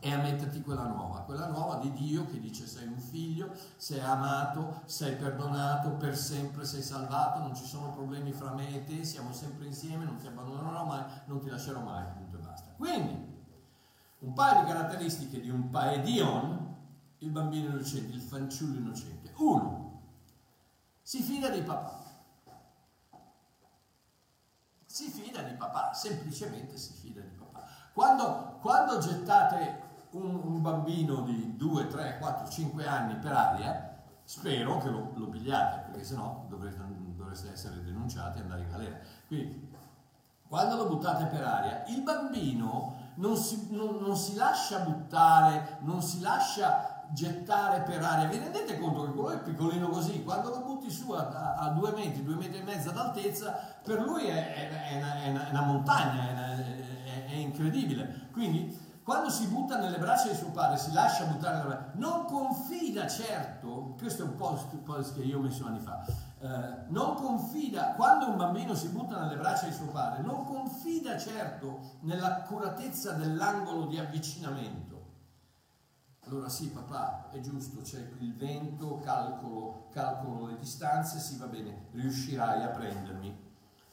e 0.00 0.12
a 0.12 0.18
metterti 0.18 0.60
quella 0.62 0.86
nuova, 0.86 1.20
quella 1.20 1.48
nuova 1.48 1.76
di 1.76 1.92
Dio 1.92 2.26
che 2.26 2.38
dice 2.38 2.66
sei 2.66 2.86
un 2.86 2.98
figlio, 2.98 3.50
sei 3.76 4.00
amato, 4.00 4.82
sei 4.84 5.16
perdonato, 5.16 5.90
per 5.92 6.16
sempre 6.16 6.64
sei 6.64 6.82
salvato, 6.82 7.40
non 7.40 7.54
ci 7.54 7.64
sono 7.64 7.90
problemi 7.90 8.32
fra 8.32 8.52
me 8.52 8.68
e 8.74 8.84
te, 8.84 9.04
siamo 9.04 9.32
sempre 9.32 9.66
insieme, 9.66 10.04
non 10.04 10.16
ti 10.16 10.26
abbandonerò 10.26 10.84
mai, 10.84 11.04
non 11.26 11.40
ti 11.40 11.48
lascerò 11.48 11.80
mai, 11.80 12.04
punto 12.12 12.36
e 12.36 12.40
basta. 12.40 12.72
Quindi, 12.76 13.34
un 14.18 14.32
paio 14.32 14.60
di 14.60 14.70
caratteristiche 14.70 15.40
di 15.40 15.50
un 15.50 15.70
paedion, 15.70 16.74
il 17.18 17.30
bambino 17.30 17.70
innocente, 17.70 18.14
il 18.14 18.20
fanciullo 18.20 18.78
innocente. 18.78 19.32
Uno, 19.36 20.00
si 21.02 21.22
fida 21.22 21.48
di 21.48 21.62
papà. 21.62 22.04
Si 24.84 25.08
fida 25.10 25.42
di 25.42 25.54
papà, 25.54 25.92
semplicemente 25.92 26.76
si 26.76 26.92
fida 26.94 27.20
di 27.20 27.34
papà. 27.36 27.64
Quando, 27.92 28.58
quando 28.60 28.98
gettate 28.98 29.85
un, 30.10 30.40
un, 30.42 30.62
bambino 30.62 31.22
di 31.22 31.56
2, 31.56 31.86
3, 31.86 32.18
4, 32.18 32.48
5 32.48 32.86
anni 32.86 33.16
per 33.16 33.32
aria, 33.32 34.02
spero 34.24 34.78
che 34.78 34.88
lo, 34.88 35.12
lo 35.14 35.28
pigliate, 35.28 35.90
perché 35.90 36.04
sennò 36.04 36.46
dovreste, 36.48 36.80
dovreste 37.16 37.52
essere 37.52 37.82
denunciati 37.82 38.38
e 38.38 38.42
andare 38.42 38.62
in 38.62 38.70
galera. 38.70 38.98
Quindi, 39.26 39.74
quando 40.48 40.76
lo 40.76 40.86
buttate 40.86 41.24
per 41.26 41.44
aria, 41.44 41.84
il 41.88 42.02
bambino 42.02 43.04
non 43.16 43.36
si, 43.36 43.68
non, 43.70 43.96
non 44.00 44.16
si 44.16 44.34
lascia 44.34 44.80
buttare, 44.80 45.78
non 45.80 46.02
si 46.02 46.20
lascia 46.20 46.96
gettare 47.10 47.80
per 47.82 48.02
aria. 48.02 48.28
Vi 48.28 48.38
rendete 48.38 48.78
conto 48.78 49.04
che 49.04 49.12
quello 49.12 49.30
è 49.30 49.38
piccolino 49.42 49.88
così, 49.88 50.22
quando 50.22 50.50
lo 50.50 50.60
butti 50.60 50.90
su 50.90 51.10
a, 51.12 51.54
a, 51.56 51.68
due 51.70 51.92
metri, 51.92 52.24
due 52.24 52.34
metri 52.34 52.58
e 52.58 52.62
mezzo 52.62 52.90
d'altezza, 52.90 53.58
per 53.82 54.00
lui 54.00 54.26
è, 54.26 54.54
è, 54.54 54.90
è, 54.90 54.96
una, 54.96 55.22
è 55.22 55.30
una, 55.30 55.46
una, 55.50 55.62
montagna, 55.62 56.56
è, 57.26 57.34
incredibile. 57.34 58.28
Quindi 58.32 58.76
quando 59.06 59.30
si 59.30 59.46
butta 59.46 59.78
nelle 59.78 59.98
braccia 59.98 60.30
di 60.30 60.34
suo 60.34 60.50
padre, 60.50 60.78
si 60.78 60.90
lascia 60.90 61.26
buttare 61.26 61.58
nelle 61.58 61.68
braccia, 61.68 61.90
non 61.94 62.24
confida 62.24 63.06
certo, 63.06 63.94
questo 63.96 64.24
è 64.24 64.26
un 64.26 64.34
post, 64.34 65.14
che 65.14 65.22
io 65.22 65.38
ho 65.38 65.42
messo 65.42 65.64
anni 65.64 65.78
fa, 65.78 66.04
eh, 66.40 66.86
non 66.88 67.14
confida, 67.14 67.92
quando 67.92 68.26
un 68.26 68.36
bambino 68.36 68.74
si 68.74 68.88
butta 68.88 69.20
nelle 69.20 69.36
braccia 69.36 69.66
di 69.66 69.72
suo 69.72 69.86
padre, 69.86 70.24
non 70.24 70.44
confida 70.44 71.16
certo 71.16 71.98
nell'accuratezza 72.00 73.12
dell'angolo 73.12 73.86
di 73.86 73.96
avvicinamento. 73.96 75.04
Allora 76.26 76.48
sì, 76.48 76.70
papà, 76.70 77.28
è 77.30 77.38
giusto, 77.38 77.82
c'è 77.82 78.04
il 78.18 78.34
vento, 78.34 78.98
calcolo, 79.04 79.86
calcolo 79.92 80.46
le 80.46 80.58
distanze, 80.58 81.20
sì 81.20 81.36
va 81.36 81.46
bene, 81.46 81.90
riuscirai 81.92 82.60
a 82.60 82.70
prendermi. 82.70 83.44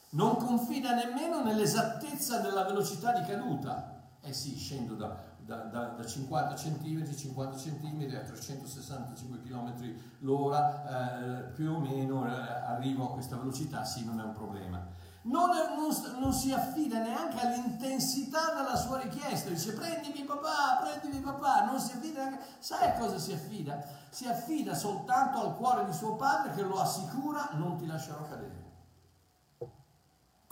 Non 0.10 0.38
confida 0.38 0.96
nemmeno 0.96 1.44
nell'esattezza 1.44 2.40
della 2.40 2.64
velocità 2.64 3.12
di 3.12 3.24
caduta 3.28 3.94
eh 4.26 4.32
sì, 4.32 4.58
scendo 4.58 4.96
da, 4.96 5.22
da, 5.38 5.58
da, 5.64 5.88
da 5.90 6.06
50 6.06 6.54
cm, 6.56 7.14
50 7.14 7.58
cm 7.58 8.16
a 8.16 8.20
365 8.22 9.42
km 9.42 9.96
l'ora, 10.20 11.42
eh, 11.42 11.44
più 11.52 11.74
o 11.74 11.80
meno 11.80 12.26
eh, 12.26 12.32
arrivo 12.32 13.10
a 13.10 13.12
questa 13.12 13.36
velocità, 13.36 13.84
sì, 13.84 14.06
non 14.06 14.22
è 14.22 14.24
un 14.24 14.32
problema. 14.32 15.02
Non, 15.24 15.50
non, 15.50 16.20
non, 16.20 16.34
si 16.34 16.52
affida 16.52 17.02
neanche 17.02 17.40
all'intensità 17.40 18.54
della 18.56 18.76
sua 18.76 19.00
richiesta, 19.00 19.50
dice 19.50 19.74
prendimi 19.74 20.24
papà, 20.26 20.82
prendimi 20.82 21.22
papà, 21.22 21.66
non 21.66 21.80
si 21.80 21.94
affida 21.94 22.24
neanche, 22.24 22.44
sai 22.60 22.90
a 22.90 22.94
cosa 22.94 23.18
si 23.18 23.32
affida? 23.32 23.82
Si 24.10 24.28
affida 24.28 24.74
soltanto 24.74 25.42
al 25.42 25.56
cuore 25.56 25.86
di 25.86 25.94
suo 25.94 26.16
padre 26.16 26.54
che 26.54 26.62
lo 26.62 26.80
assicura 26.80 27.50
non 27.54 27.78
ti 27.78 27.86
lascerò 27.86 28.22
cadere. 28.28 28.63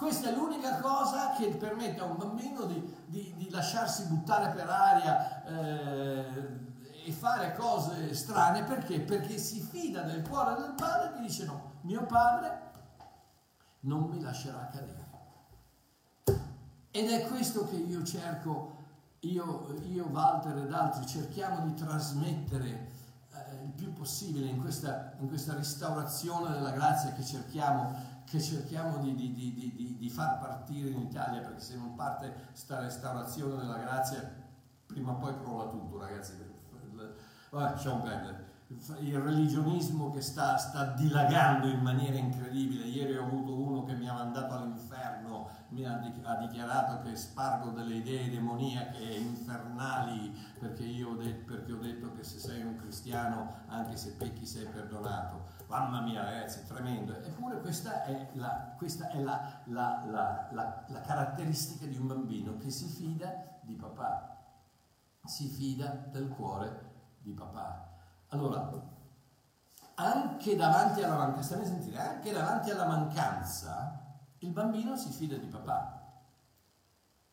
Questa 0.02 0.30
è 0.30 0.34
l'unica 0.34 0.80
cosa 0.80 1.34
che 1.34 1.50
permette 1.50 2.02
a 2.02 2.06
un 2.06 2.18
bambino 2.18 2.66
di, 2.66 2.84
di, 3.06 3.36
di 3.38 3.52
lasciarsi 3.52 4.06
buttare 4.06 4.52
per 4.52 4.68
aria 4.68 5.44
eh, 5.46 6.26
e 7.06 7.12
fare 7.12 7.54
cose 7.54 8.16
strane 8.16 8.64
perché? 8.64 9.00
Perché 9.00 9.38
si 9.38 9.62
fida 9.62 10.02
del 10.02 10.28
cuore 10.28 10.60
del 10.60 10.74
padre 10.76 11.20
e 11.20 11.22
dice 11.22 11.46
no, 11.46 11.74
mio 11.82 12.04
padre 12.08 12.72
non 13.82 14.10
mi 14.10 14.20
lascerà 14.20 14.68
cadere. 14.72 15.10
Ed 16.90 17.08
è 17.08 17.28
questo 17.28 17.70
che 17.70 17.76
io 17.76 18.04
cerco, 18.04 18.78
io, 19.20 19.76
io 19.84 20.08
Walter 20.08 20.58
ed 20.58 20.74
altri 20.74 21.06
cerchiamo 21.06 21.64
di 21.68 21.76
trasmettere 21.76 22.90
eh, 23.34 23.64
il 23.66 23.72
più 23.76 23.94
possibile 23.94 24.48
in 24.48 24.60
questa, 24.60 25.14
in 25.20 25.28
questa 25.28 25.54
restaurazione 25.54 26.54
della 26.54 26.72
grazia 26.72 27.14
che 27.14 27.24
cerchiamo 27.24 28.11
che 28.32 28.40
cerchiamo 28.40 29.00
di, 29.00 29.14
di, 29.14 29.34
di, 29.34 29.98
di, 30.00 30.10
far 30.10 30.40
partire 30.40 30.88
in 30.88 31.02
Italia, 31.02 31.42
perché 31.42 31.60
se 31.60 31.76
non 31.76 31.96
parte 31.96 32.34
questa 32.48 32.80
restaurazione 32.80 33.58
della 33.58 33.78
grazia, 33.78 34.26
prima 34.86 35.12
o 35.12 35.16
poi 35.16 35.38
crolla 35.38 35.70
tutto, 35.70 36.00
ragazzi. 36.00 36.36
Vabbè, 37.50 37.72
lasciamo 37.72 38.02
perdere. 38.04 38.50
Il 39.00 39.20
religionismo 39.20 40.12
che 40.12 40.22
sta, 40.22 40.56
sta 40.56 40.94
dilagando 40.94 41.68
in 41.68 41.82
maniera 41.82 42.16
incredibile. 42.16 42.86
Ieri 42.86 43.18
ho 43.18 43.26
avuto 43.26 43.54
uno 43.54 43.84
che 43.84 43.96
mi 43.96 44.08
ha 44.08 44.14
mandato 44.14 44.54
all'inferno, 44.54 45.50
mi 45.72 45.84
ha, 45.84 46.00
dichiarato 46.40 47.02
che 47.02 47.18
spargo 47.18 47.72
delle 47.72 47.96
idee 47.96 48.30
demoniache 48.30 49.04
infernali 49.04 50.34
perché 50.58 50.84
io 50.84 51.10
ho 51.10 51.16
detto, 51.16 51.52
perché 51.52 51.74
ho 51.74 51.80
detto 51.80 52.14
che 52.14 52.24
se 52.24 52.40
sei 52.40 52.64
un 52.64 52.78
cristiano, 52.78 53.56
anche 53.68 53.98
se 53.98 54.14
pecchi, 54.14 54.46
sei 54.46 54.68
perdonato 54.68 55.60
Mamma 55.72 56.02
mia 56.02 56.22
ragazzi, 56.22 56.66
tremendo. 56.66 57.16
Eppure 57.16 57.62
questa 57.62 58.04
è, 58.04 58.32
la, 58.34 58.74
questa 58.78 59.08
è 59.08 59.22
la, 59.22 59.62
la, 59.68 60.50
la, 60.52 61.02
caratteristica 61.02 61.86
di 61.86 61.96
un 61.96 62.08
bambino 62.08 62.58
che 62.58 62.70
si 62.70 62.88
fida 62.88 63.58
di 63.62 63.76
papà, 63.76 64.38
si 65.24 65.48
fida 65.48 66.08
del 66.12 66.28
cuore 66.28 66.90
di 67.20 67.32
papà. 67.32 67.90
Allora, 68.32 68.70
anche 69.96 70.58
davanti 70.58 71.04
alla 71.04 71.16
mancanza, 71.16 71.64
sentire, 71.64 72.00
anche 72.00 72.34
davanti 72.34 72.70
alla 72.70 72.88
mancanza, 72.88 74.18
il 74.40 74.52
bambino 74.52 74.98
si 74.98 75.10
fida 75.12 75.38
di 75.38 75.48
papà. 75.48 76.00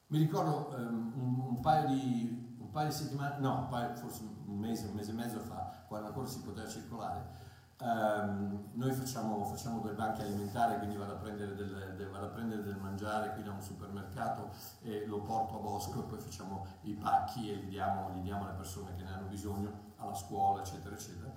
Mi 0.07 0.19
ricordo 0.19 0.77
um, 0.77 1.13
un, 1.17 1.41
un, 1.41 1.61
paio 1.61 1.89
di, 1.89 2.57
un, 2.57 2.71
paio 2.71 2.87
di, 2.87 2.95
settimane, 2.95 3.41
no, 3.41 3.67
paio, 3.67 3.97
forse 3.97 4.23
un 4.23 4.59
mese, 4.59 4.87
un 4.87 4.95
mese 4.95 5.11
e 5.11 5.15
mezzo 5.15 5.41
fa, 5.41 5.85
quando 5.89 6.07
ancora 6.07 6.29
si 6.29 6.41
poteva 6.41 6.69
circolare, 6.69 7.48
Um, 7.81 8.71
noi 8.73 8.93
facciamo, 8.93 9.45
facciamo, 9.45 9.79
dei 9.79 9.95
banchi 9.95 10.23
alimentari, 10.23 10.79
quindi 10.79 10.97
vado 10.97 11.13
a, 11.13 11.31
del, 11.31 11.55
del, 11.55 12.09
vado 12.11 12.27
a, 12.27 12.29
prendere 12.31 12.65
del, 12.65 12.77
mangiare 12.77 13.33
qui 13.35 13.45
da 13.45 13.53
un 13.53 13.63
supermercato 13.63 14.51
e 14.83 15.07
lo 15.07 15.21
porto 15.21 15.59
a 15.59 15.61
Bosco 15.61 16.01
e 16.01 16.03
poi 16.03 16.19
facciamo 16.19 16.67
i 16.83 16.95
pacchi 16.95 17.53
e 17.53 17.55
li 17.55 17.69
diamo, 17.69 18.11
li 18.15 18.23
diamo 18.23 18.47
alle 18.47 18.55
persone 18.55 18.97
che 18.97 19.05
ne 19.05 19.13
hanno 19.13 19.29
bisogno, 19.29 19.93
alla 19.99 20.15
scuola, 20.15 20.63
eccetera, 20.63 20.97
eccetera. 20.97 21.33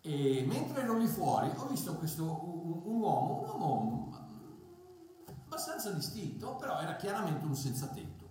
E 0.00 0.44
mentre 0.46 0.82
ero 0.82 0.96
lì 0.96 1.08
fuori 1.08 1.50
ho 1.56 1.66
visto 1.66 1.96
questo, 1.96 2.22
un, 2.24 2.82
un 2.84 3.00
uomo, 3.00 3.52
un 3.52 3.60
uomo 3.60 4.16
abbastanza 5.26 5.90
distinto, 5.90 6.54
però 6.54 6.78
era 6.78 6.94
chiaramente 6.94 7.44
un 7.44 7.56
senza 7.56 7.86
tetto. 7.88 8.28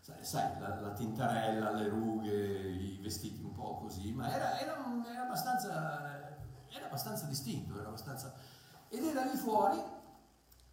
Sai, 0.00 0.24
sai 0.24 0.58
la, 0.58 0.80
la, 0.80 0.92
tintarella, 0.92 1.72
le 1.72 1.88
rughe, 1.88 2.70
i 2.70 2.98
vestiti 3.02 3.42
un 3.44 3.52
po' 3.52 3.76
così, 3.76 4.12
ma 4.12 4.34
era, 4.34 4.58
era, 4.58 4.76
era 5.04 5.22
abbastanza 5.24 6.38
era 6.76 6.86
abbastanza 6.86 7.26
distinto, 7.26 7.78
era 7.78 7.88
abbastanza... 7.88 8.32
era 9.20 9.30
lì 9.30 9.36
fuori 9.36 9.82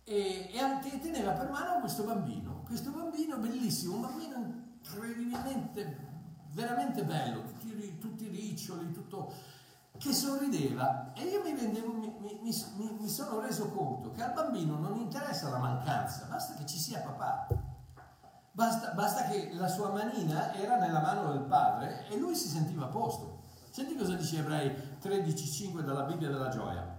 e, 0.04 0.50
e 0.54 1.00
teneva 1.00 1.32
per 1.32 1.50
mano 1.50 1.80
questo 1.80 2.04
bambino, 2.04 2.64
questo 2.66 2.92
bambino 2.92 3.38
bellissimo, 3.38 3.96
un 3.96 4.02
bambino 4.02 4.36
incredibilmente, 4.82 5.98
veramente 6.54 7.04
bello, 7.04 7.44
tutti, 7.44 7.98
tutti 8.00 8.28
riccioli, 8.30 8.92
tutto, 8.94 9.34
che 9.98 10.14
sorrideva. 10.14 11.12
E 11.14 11.24
io 11.24 11.44
mi, 11.44 11.56
rendevo, 11.56 11.92
mi, 11.92 12.14
mi, 12.22 12.98
mi, 13.00 13.10
sono 13.10 13.40
reso 13.42 13.70
conto 13.70 14.12
che 14.12 14.24
al 14.24 14.34
bambino 14.34 14.78
non 14.78 14.98
interessa 14.98 15.50
la 15.50 15.58
mancanza, 15.58 16.26
basta 16.30 16.54
che 16.54 16.66
ci 16.66 16.78
sia 16.78 17.02
papà, 17.02 17.48
basta, 18.52 18.92
basta 18.92 19.26
che 19.26 19.52
la 19.54 19.68
sua 19.68 19.92
manina 19.92 20.54
era 20.54 20.78
nella 20.78 21.02
mano 21.02 21.34
del 21.34 21.42
padre 21.42 22.08
e 22.08 22.18
lui 22.18 22.36
si 22.36 22.48
sentiva 22.48 22.86
a 22.86 22.90
posto. 22.90 23.44
Senti 23.70 23.96
cosa 23.96 24.16
dice 24.16 24.40
Ebrei 24.40 24.70
13,5 25.02 25.82
dalla 25.82 26.04
Bibbia 26.04 26.30
della 26.30 26.50
gioia. 26.50 26.97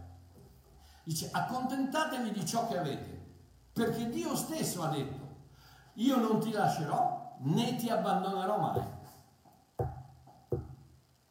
Dice, 1.08 1.30
accontentatevi 1.32 2.32
di 2.32 2.44
ciò 2.44 2.68
che 2.68 2.76
avete, 2.76 3.28
perché 3.72 4.10
Dio 4.10 4.36
stesso 4.36 4.82
ha 4.82 4.88
detto, 4.88 5.36
io 5.94 6.18
non 6.18 6.38
ti 6.38 6.50
lascerò 6.50 7.34
né 7.38 7.76
ti 7.76 7.88
abbandonerò 7.88 8.58
mai. 8.58 8.82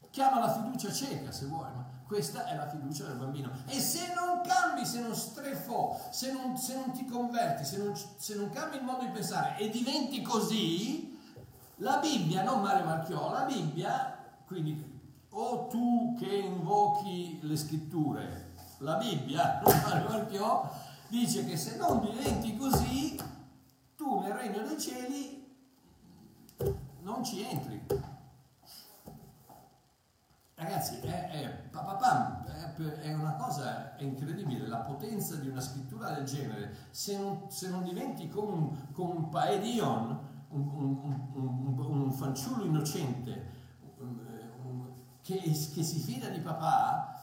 Chiama 0.10 0.40
la 0.40 0.52
fiducia 0.52 0.92
cieca 0.92 1.32
se 1.32 1.46
vuoi, 1.46 1.70
ma 1.76 1.86
questa 2.08 2.46
è 2.46 2.56
la 2.56 2.68
fiducia 2.68 3.04
del 3.06 3.18
bambino. 3.18 3.52
E 3.68 3.80
se 3.80 4.16
non 4.16 4.42
cambi, 4.42 4.84
se 4.84 5.00
non 5.00 5.14
strefò, 5.14 5.96
se 6.10 6.32
non, 6.32 6.58
se 6.58 6.74
non 6.74 6.92
ti 6.94 7.06
converti, 7.06 7.64
se 7.64 7.78
non, 7.78 7.94
se 7.96 8.34
non 8.34 8.50
cambi 8.50 8.78
il 8.78 8.84
modo 8.84 9.06
di 9.06 9.12
pensare 9.12 9.60
e 9.60 9.70
diventi 9.70 10.24
così, 10.24 11.16
la 11.76 12.00
Bibbia, 12.00 12.42
non 12.42 12.64
Mario 12.64 12.84
Marchiò, 12.86 13.32
la 13.32 13.44
Bibbia, 13.44 14.26
quindi 14.48 14.96
o 15.30 15.68
tu 15.68 16.16
che 16.18 16.36
invochi 16.36 17.38
le 17.44 17.56
scritture, 17.56 18.47
la 18.80 18.96
Bibbia, 18.96 19.62
non 19.64 19.82
Mario 19.84 20.10
Marchiò, 20.10 20.70
dice 21.08 21.46
che 21.46 21.58
se 21.58 21.78
non 21.78 22.00
diventi 22.02 22.56
così, 22.56 23.20
tu 23.96 24.20
nel 24.20 24.34
regno 24.34 24.62
dei 24.62 24.80
cieli 24.80 25.46
non 27.02 27.24
ci 27.24 27.42
entri. 27.42 27.86
Ragazzi, 30.56 31.00
è, 31.02 31.30
è, 31.30 31.50
papapam, 31.70 32.46
è, 32.46 32.74
è 33.02 33.14
una 33.14 33.36
cosa 33.36 33.94
incredibile, 34.00 34.68
la 34.68 34.78
potenza 34.78 35.36
di 35.36 35.48
una 35.48 35.62
scrittura 35.62 36.12
del 36.12 36.26
genere, 36.26 36.76
se 36.90 37.18
non, 37.18 37.50
se 37.50 37.70
non 37.70 37.84
diventi 37.84 38.28
come 38.28 38.54
un, 38.54 38.92
come 38.92 39.14
un 39.14 39.30
paedion, 39.30 40.26
un, 40.50 40.68
un, 41.34 41.78
un, 41.78 42.12
fanciullo 42.12 42.64
innocente 42.64 43.56
che, 45.22 45.40
che 45.40 45.84
si 45.84 46.00
fida 46.00 46.30
di 46.30 46.40
papà, 46.40 47.17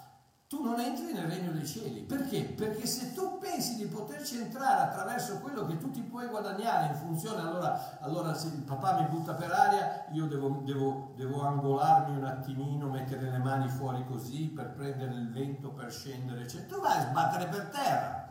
tu 0.54 0.62
non 0.62 0.78
entri 0.78 1.12
nel 1.12 1.26
regno 1.26 1.50
dei 1.50 1.66
cieli. 1.66 2.02
Perché? 2.02 2.44
Perché 2.44 2.86
se 2.86 3.12
tu 3.12 3.38
pensi 3.38 3.74
di 3.74 3.86
poterci 3.86 4.38
entrare 4.38 4.82
attraverso 4.82 5.40
quello 5.40 5.66
che 5.66 5.78
tu 5.78 5.90
ti 5.90 6.00
puoi 6.00 6.28
guadagnare 6.28 6.92
in 6.92 6.94
funzione, 6.94 7.40
allora, 7.40 7.98
allora 7.98 8.32
se 8.34 8.46
il 8.46 8.62
papà 8.62 9.00
mi 9.00 9.08
butta 9.08 9.34
per 9.34 9.50
aria, 9.50 10.06
io 10.12 10.26
devo, 10.26 10.62
devo, 10.64 11.12
devo 11.16 11.42
angolarmi 11.42 12.16
un 12.18 12.24
attimino, 12.24 12.88
mettere 12.88 13.30
le 13.30 13.38
mani 13.38 13.68
fuori 13.68 14.04
così 14.06 14.46
per 14.46 14.70
prendere 14.74 15.14
il 15.14 15.32
vento, 15.32 15.70
per 15.70 15.90
scendere, 15.90 16.42
eccetera. 16.42 16.76
Tu 16.76 16.80
vai 16.80 16.98
a 16.98 17.08
sbattere 17.08 17.46
per 17.46 17.64
terra. 17.70 18.28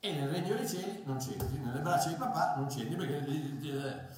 E 0.00 0.12
nel 0.12 0.28
regno 0.28 0.54
dei 0.54 0.68
cieli 0.68 1.02
non 1.06 1.16
c'entri, 1.16 1.58
nelle 1.58 1.80
braccia 1.80 2.08
di 2.08 2.14
papà 2.14 2.56
non 2.56 2.66
c'entri 2.66 2.96
perché 2.96 4.08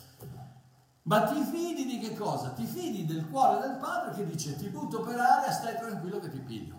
ma 1.05 1.25
ti 1.25 1.43
fidi 1.43 1.85
di 1.85 1.99
che 1.99 2.15
cosa? 2.15 2.51
Ti 2.51 2.65
fidi 2.65 3.05
del 3.05 3.29
cuore 3.29 3.67
del 3.67 3.77
padre 3.77 4.13
che 4.15 4.25
dice 4.25 4.57
ti 4.57 4.69
butto 4.69 5.01
per 5.01 5.19
aria, 5.19 5.51
stai 5.51 5.77
tranquillo 5.77 6.21
che 6.21 6.31
ti 6.31 6.39
piglio, 6.39 6.77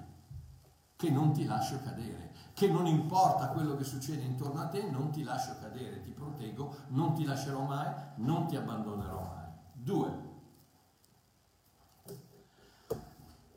che 0.95 1.09
non 1.09 1.33
ti 1.33 1.45
lascio 1.45 1.79
cadere, 1.83 2.31
che 2.53 2.69
non 2.69 2.85
importa 2.85 3.49
quello 3.49 3.75
che 3.75 3.83
succede 3.83 4.23
intorno 4.23 4.61
a 4.61 4.67
te, 4.67 4.89
non 4.89 5.09
ti 5.11 5.23
lascio 5.23 5.57
cadere, 5.59 6.01
ti 6.01 6.11
proteggo, 6.11 6.75
non 6.89 7.13
ti 7.13 7.25
lascerò 7.25 7.61
mai, 7.63 7.91
non 8.15 8.47
ti 8.47 8.55
abbandonerò 8.55 9.21
mai. 9.21 9.47
Due. 9.73 10.31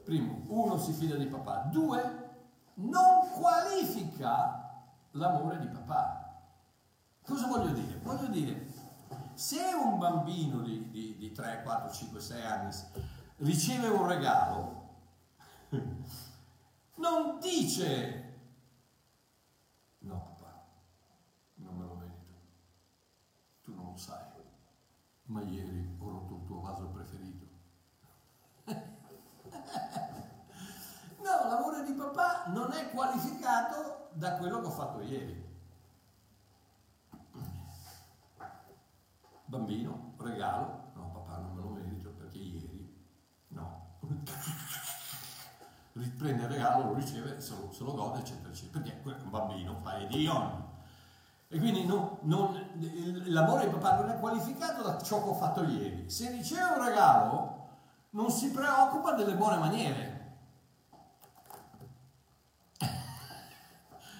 Primo, 0.02 0.42
uno 0.48 0.79
si 0.79 0.92
fida 0.92 1.16
di 1.16 1.26
papà. 1.26 1.68
Due, 1.70 2.26
non 2.74 3.29
qualifica 3.33 4.83
l'amore 5.12 5.59
di 5.59 5.66
papà. 5.68 6.24
Cosa 7.24 7.46
voglio 7.46 7.72
dire? 7.72 7.98
Voglio 8.02 8.26
dire, 8.29 8.66
se 9.35 9.61
un 9.75 9.99
bambino 9.99 10.61
di, 10.62 10.88
di, 10.90 11.16
di 11.16 11.33
3, 11.33 11.62
4, 11.62 11.92
5, 11.92 12.21
6 12.21 12.42
anni 12.42 12.75
riceve 13.38 13.88
un 13.88 14.07
regalo, 14.07 14.88
non 16.97 17.38
dice 17.40 18.27
no 19.99 20.37
papà, 20.38 20.64
non 21.57 21.77
me 21.77 21.85
lo 21.85 21.95
merito, 21.95 22.35
tu 23.62 23.75
non 23.75 23.90
lo 23.90 23.97
sai, 23.97 24.25
ma 25.25 25.42
ieri 25.42 25.97
ho 25.99 26.09
rotto 26.09 26.35
il 26.37 26.45
tuo 26.47 26.61
vaso 26.61 26.87
preferito. 26.87 27.45
no, 31.19 31.49
l'amore 31.49 31.85
di 31.85 31.92
papà 31.92 32.47
non 32.47 32.73
è 32.73 32.90
qualificato 32.90 34.09
da 34.12 34.37
quello 34.37 34.61
che 34.61 34.66
ho 34.66 34.71
fatto 34.71 35.03
ieri. 35.03 35.45
Bambino, 39.46 40.14
regalo, 40.18 40.90
no 40.94 41.11
papà 41.12 41.38
non 41.38 41.54
me 41.54 41.62
lo 41.62 41.68
merito 41.68 42.11
perché 42.11 42.38
ieri, 42.38 42.94
no, 43.48 43.98
riprende 45.92 46.42
il 46.42 46.48
regalo, 46.48 46.85
lo 46.85 46.94
riceve, 46.94 47.40
se 47.40 47.54
lo, 47.54 47.72
se 47.72 47.85
lo 47.85 47.94
gode, 47.94 48.18
eccetera, 48.20 48.50
eccetera, 48.50 48.80
perché 48.80 49.22
un 49.22 49.30
bambino, 49.30 49.78
fa 49.82 49.98
edion. 49.98 50.64
E 51.48 51.59
quindi 51.59 51.85
non, 51.87 52.18
non, 52.22 52.61
l'amore 53.26 53.66
di 53.66 53.76
papà 53.76 54.00
non 54.00 54.11
è 54.11 54.18
qualificato 54.18 54.82
da 54.82 55.00
ciò 55.00 55.22
che 55.22 55.28
ho 55.28 55.35
fatto 55.35 55.62
ieri. 55.62 56.11
Se 56.11 56.28
riceve 56.30 56.76
un 56.76 56.85
regalo, 56.85 57.68
non 58.11 58.30
si 58.30 58.50
preoccupa 58.50 59.12
delle 59.12 59.35
buone 59.35 59.59
maniere. 59.59 60.14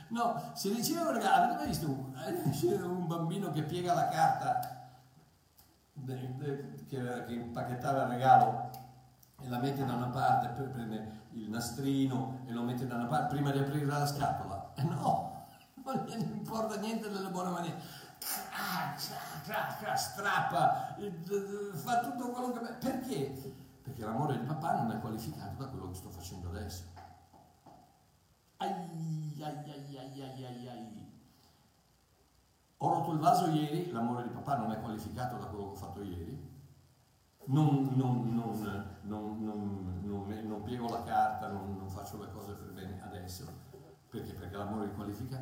No, 0.09 0.53
se 0.55 0.69
riceve 0.69 1.01
un 1.01 1.15
regalo, 1.15 1.35
avete 1.35 1.57
mai 1.57 1.67
visto 1.67 1.89
un, 1.89 2.15
un 2.87 3.07
bambino 3.09 3.51
che 3.51 3.65
piega 3.65 3.93
la 3.93 4.07
carta 4.07 4.76
che, 6.07 6.87
che 6.87 7.33
impacchettava 7.33 8.03
il 8.03 8.09
regalo 8.09 8.71
e 9.41 9.49
la 9.49 9.59
mette 9.59 9.85
da 9.85 9.95
una 9.95 10.09
parte, 10.09 10.49
poi 10.49 10.69
prende 10.69 11.25
il 11.33 11.49
nastrino 11.51 12.43
e 12.47 12.53
lo 12.53 12.63
mette 12.63 12.87
da 12.87 12.95
una 12.95 13.07
parte 13.07 13.35
prima 13.35 13.51
di 13.51 13.59
aprire 13.59 13.85
la 13.85 14.07
scatola. 14.07 14.73
E 14.75 14.83
no, 14.83 15.47
non 15.85 16.05
gli 16.07 16.13
importa 16.13 16.77
niente 16.79 17.11
delle 17.11 17.29
buone 17.29 17.51
maniere. 17.51 17.81
Strappa, 19.95 20.97
fa 21.75 22.01
tutto 22.01 22.31
quello 22.31 22.53
che... 22.53 22.73
Perché? 22.75 23.55
Perché 23.83 24.05
l'amore 24.05 24.39
di 24.39 24.45
papà 24.47 24.83
non 24.83 24.91
è 24.91 24.99
qualificato 24.99 25.63
da 25.63 25.69
quello 25.69 25.89
che 25.91 25.95
sto 25.95 26.11
facendo 26.11 26.49
adesso. 26.49 26.85
Ai, 28.57 28.73
ai, 28.73 29.45
ai, 29.45 29.99
ai, 29.99 30.23
ai, 30.23 30.45
ai, 30.45 30.69
ai. 30.69 31.06
Ho 32.79 32.91
rotto 32.91 33.13
il 33.13 33.19
vaso 33.19 33.47
ieri, 33.47 33.91
l'amore 33.91 34.25
di 34.25 34.29
papà 34.29 34.57
non 34.57 34.71
è 34.71 34.81
qualificato 34.81 35.39
da 35.39 35.47
quello 35.47 35.67
che 35.67 35.71
ho 35.71 35.77
fatto 35.77 36.03
ieri. 36.03 36.55
Non, 37.47 37.93
non, 37.95 38.35
non, 38.35 40.01
non 40.03 40.63
piego 40.63 40.89
la 40.89 41.03
carta, 41.05 41.49
non, 41.49 41.89
faccio 41.89 42.19
le 42.19 42.31
cose 42.33 42.53
per 42.53 42.73
bene 42.73 43.01
adesso. 43.03 43.45
Perché? 44.09 44.33
Perché 44.35 44.57
l'amore 44.57 44.91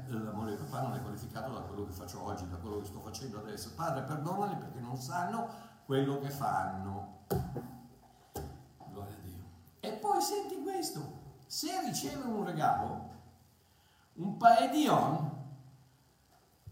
l'amore 0.07 0.57
di 0.57 0.63
papà 0.63 0.83
non 0.83 0.95
è 0.95 1.03
qualificato 1.03 1.53
da 1.53 1.61
quello 1.61 1.85
che 1.87 1.93
faccio 1.93 2.23
oggi, 2.23 2.49
da 2.49 2.57
quello 2.57 2.79
che 2.79 2.87
sto 2.87 3.01
facendo 3.01 3.39
adesso. 3.39 3.73
Padre, 3.75 4.03
perdonali 4.03 4.57
perché 4.57 4.81
non 4.81 4.97
sanno 4.97 5.49
quello 5.85 6.19
che 6.19 6.31
fanno. 6.31 7.25
Gloria 8.89 9.15
a 9.15 9.23
Dio. 9.23 9.45
E 9.81 9.93
poi 9.93 10.21
senti 10.21 10.63
questo, 10.63 11.01
se 11.47 11.69
riceve 11.85 12.25
un 12.25 12.45
regalo, 12.45 13.11
un 14.15 14.37
paedion, 14.37 15.34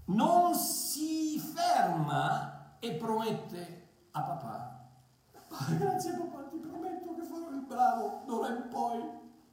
non 0.06 0.54
si 0.54 1.38
ferma 1.38 2.78
e 2.78 2.94
promette 2.94 3.88
a 4.10 4.22
papà, 4.22 4.88
ah, 5.32 5.72
grazie 5.74 6.12
papà, 6.14 6.48
ti 6.48 6.58
prometto 6.58 7.14
che 7.14 7.22
farò 7.22 7.50
il 7.50 7.62
bravo 7.62 8.22
d'ora 8.26 8.48
in 8.48 8.68
poi, 8.68 9.00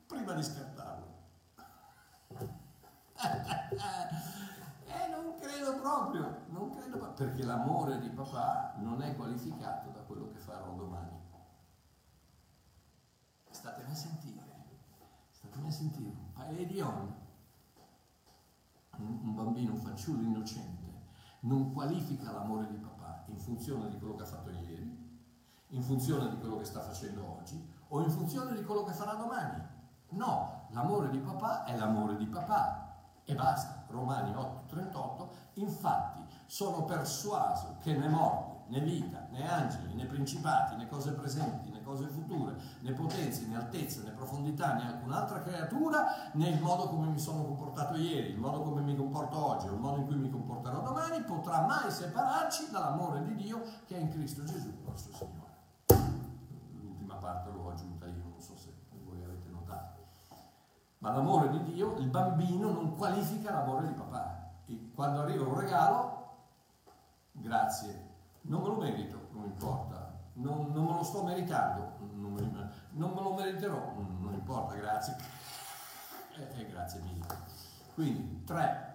prima 0.07 0.33
di 0.33 0.43
scartarlo. 0.43 1.07
eh, 4.87 5.07
non 5.11 5.35
credo 5.39 5.75
proprio, 5.79 6.45
non 6.47 6.71
credo 6.71 6.97
proprio, 6.97 7.27
perché 7.27 7.43
l'amore 7.43 7.99
di 7.99 8.09
papà 8.09 8.73
non 8.77 9.01
è 9.01 9.15
qualificato 9.15 9.89
da 9.89 9.99
quello 10.01 10.29
che 10.29 10.39
farò 10.39 10.73
domani. 10.73 11.17
Statemi 13.51 13.91
a 13.91 13.95
sentire, 13.95 14.43
statemi 15.31 15.67
a 15.67 15.71
sentire, 15.71 16.09
un 16.09 16.31
paio 16.33 16.65
di 16.65 16.81
onde 16.81 17.27
un 18.99 19.33
bambino, 19.35 19.73
un 19.73 19.79
fanciullo 19.79 20.21
innocente, 20.21 20.87
non 21.41 21.71
qualifica 21.71 22.31
l'amore 22.31 22.67
di 22.67 22.75
papà 22.75 23.23
in 23.27 23.37
funzione 23.37 23.89
di 23.89 23.97
quello 23.97 24.15
che 24.15 24.23
ha 24.23 24.27
fatto 24.27 24.49
ieri, 24.49 25.07
in 25.69 25.83
funzione 25.83 26.29
di 26.29 26.37
quello 26.39 26.57
che 26.57 26.65
sta 26.65 26.81
facendo 26.81 27.37
oggi 27.37 27.63
o 27.89 28.01
in 28.01 28.09
funzione 28.09 28.55
di 28.55 28.63
quello 28.63 28.83
che 28.83 28.93
farà 28.93 29.13
domani. 29.13 29.61
No, 30.09 30.67
l'amore 30.71 31.09
di 31.09 31.19
papà 31.19 31.65
è 31.65 31.77
l'amore 31.77 32.15
di 32.17 32.25
papà 32.25 32.97
e 33.23 33.35
basta. 33.35 33.85
Romani 33.87 34.33
8:38, 34.33 35.29
infatti 35.55 36.23
sono 36.45 36.85
persuaso 36.85 37.77
che 37.79 37.95
né 37.95 38.07
morte, 38.07 38.69
né 38.69 38.81
vita, 38.81 39.27
né 39.31 39.47
angeli, 39.47 39.93
né 39.93 40.05
principati, 40.05 40.75
né 40.75 40.87
cose 40.87 41.11
presenti, 41.13 41.68
cose 41.89 42.05
future, 42.07 42.55
né 42.81 42.93
potenze, 42.93 43.47
né 43.47 43.55
altezza, 43.55 44.03
né 44.03 44.11
profondità, 44.11 44.75
né 44.75 44.87
alcun'altra 44.87 45.41
creatura, 45.41 46.29
né 46.33 46.49
il 46.49 46.61
modo 46.61 46.87
come 46.87 47.07
mi 47.07 47.17
sono 47.17 47.43
comportato 47.43 47.97
ieri, 47.97 48.29
il 48.29 48.37
modo 48.37 48.61
come 48.61 48.81
mi 48.81 48.95
comporto 48.95 49.43
oggi, 49.43 49.67
o 49.67 49.73
il 49.73 49.79
modo 49.79 50.01
in 50.01 50.05
cui 50.05 50.15
mi 50.15 50.29
comporterò 50.29 50.81
domani, 50.81 51.23
potrà 51.23 51.65
mai 51.65 51.89
separarci 51.89 52.69
dall'amore 52.69 53.23
di 53.23 53.35
Dio 53.35 53.63
che 53.87 53.95
è 53.95 53.99
in 53.99 54.09
Cristo 54.09 54.43
Gesù, 54.43 54.71
nostro 54.85 55.13
Signore. 55.13 55.47
L'ultima 56.79 57.15
parte 57.15 57.49
l'ho 57.49 57.71
aggiunta 57.71 58.05
io, 58.05 58.21
non 58.23 58.39
so 58.39 58.55
se 58.55 58.71
voi 59.03 59.23
avete 59.23 59.49
notato. 59.49 60.05
Ma 60.99 61.11
l'amore 61.11 61.49
di 61.49 61.73
Dio, 61.73 61.97
il 61.97 62.07
bambino 62.09 62.71
non 62.71 62.95
qualifica 62.95 63.51
l'amore 63.51 63.87
di 63.87 63.93
papà. 63.93 64.51
E 64.67 64.91
quando 64.93 65.21
arriva 65.21 65.43
un 65.43 65.59
regalo, 65.59 66.27
grazie, 67.31 68.07
non 68.41 68.61
me 68.61 68.67
lo 68.67 68.75
merito, 68.75 69.27
non 69.31 69.45
importa, 69.45 70.08
non, 70.33 70.71
non 70.71 70.85
me 70.85 70.93
lo 70.93 71.03
sto 71.03 71.23
meritando, 71.23 71.97
non 72.13 72.33
me, 72.33 72.71
non 72.91 73.11
me 73.13 73.21
lo 73.21 73.33
meriterò, 73.33 73.93
non 73.95 74.33
importa, 74.33 74.75
grazie. 74.75 75.15
E, 76.35 76.41
eh, 76.41 76.61
eh, 76.61 76.67
grazie 76.67 77.01
mille. 77.01 77.25
Quindi, 77.93 78.43
tre. 78.43 78.87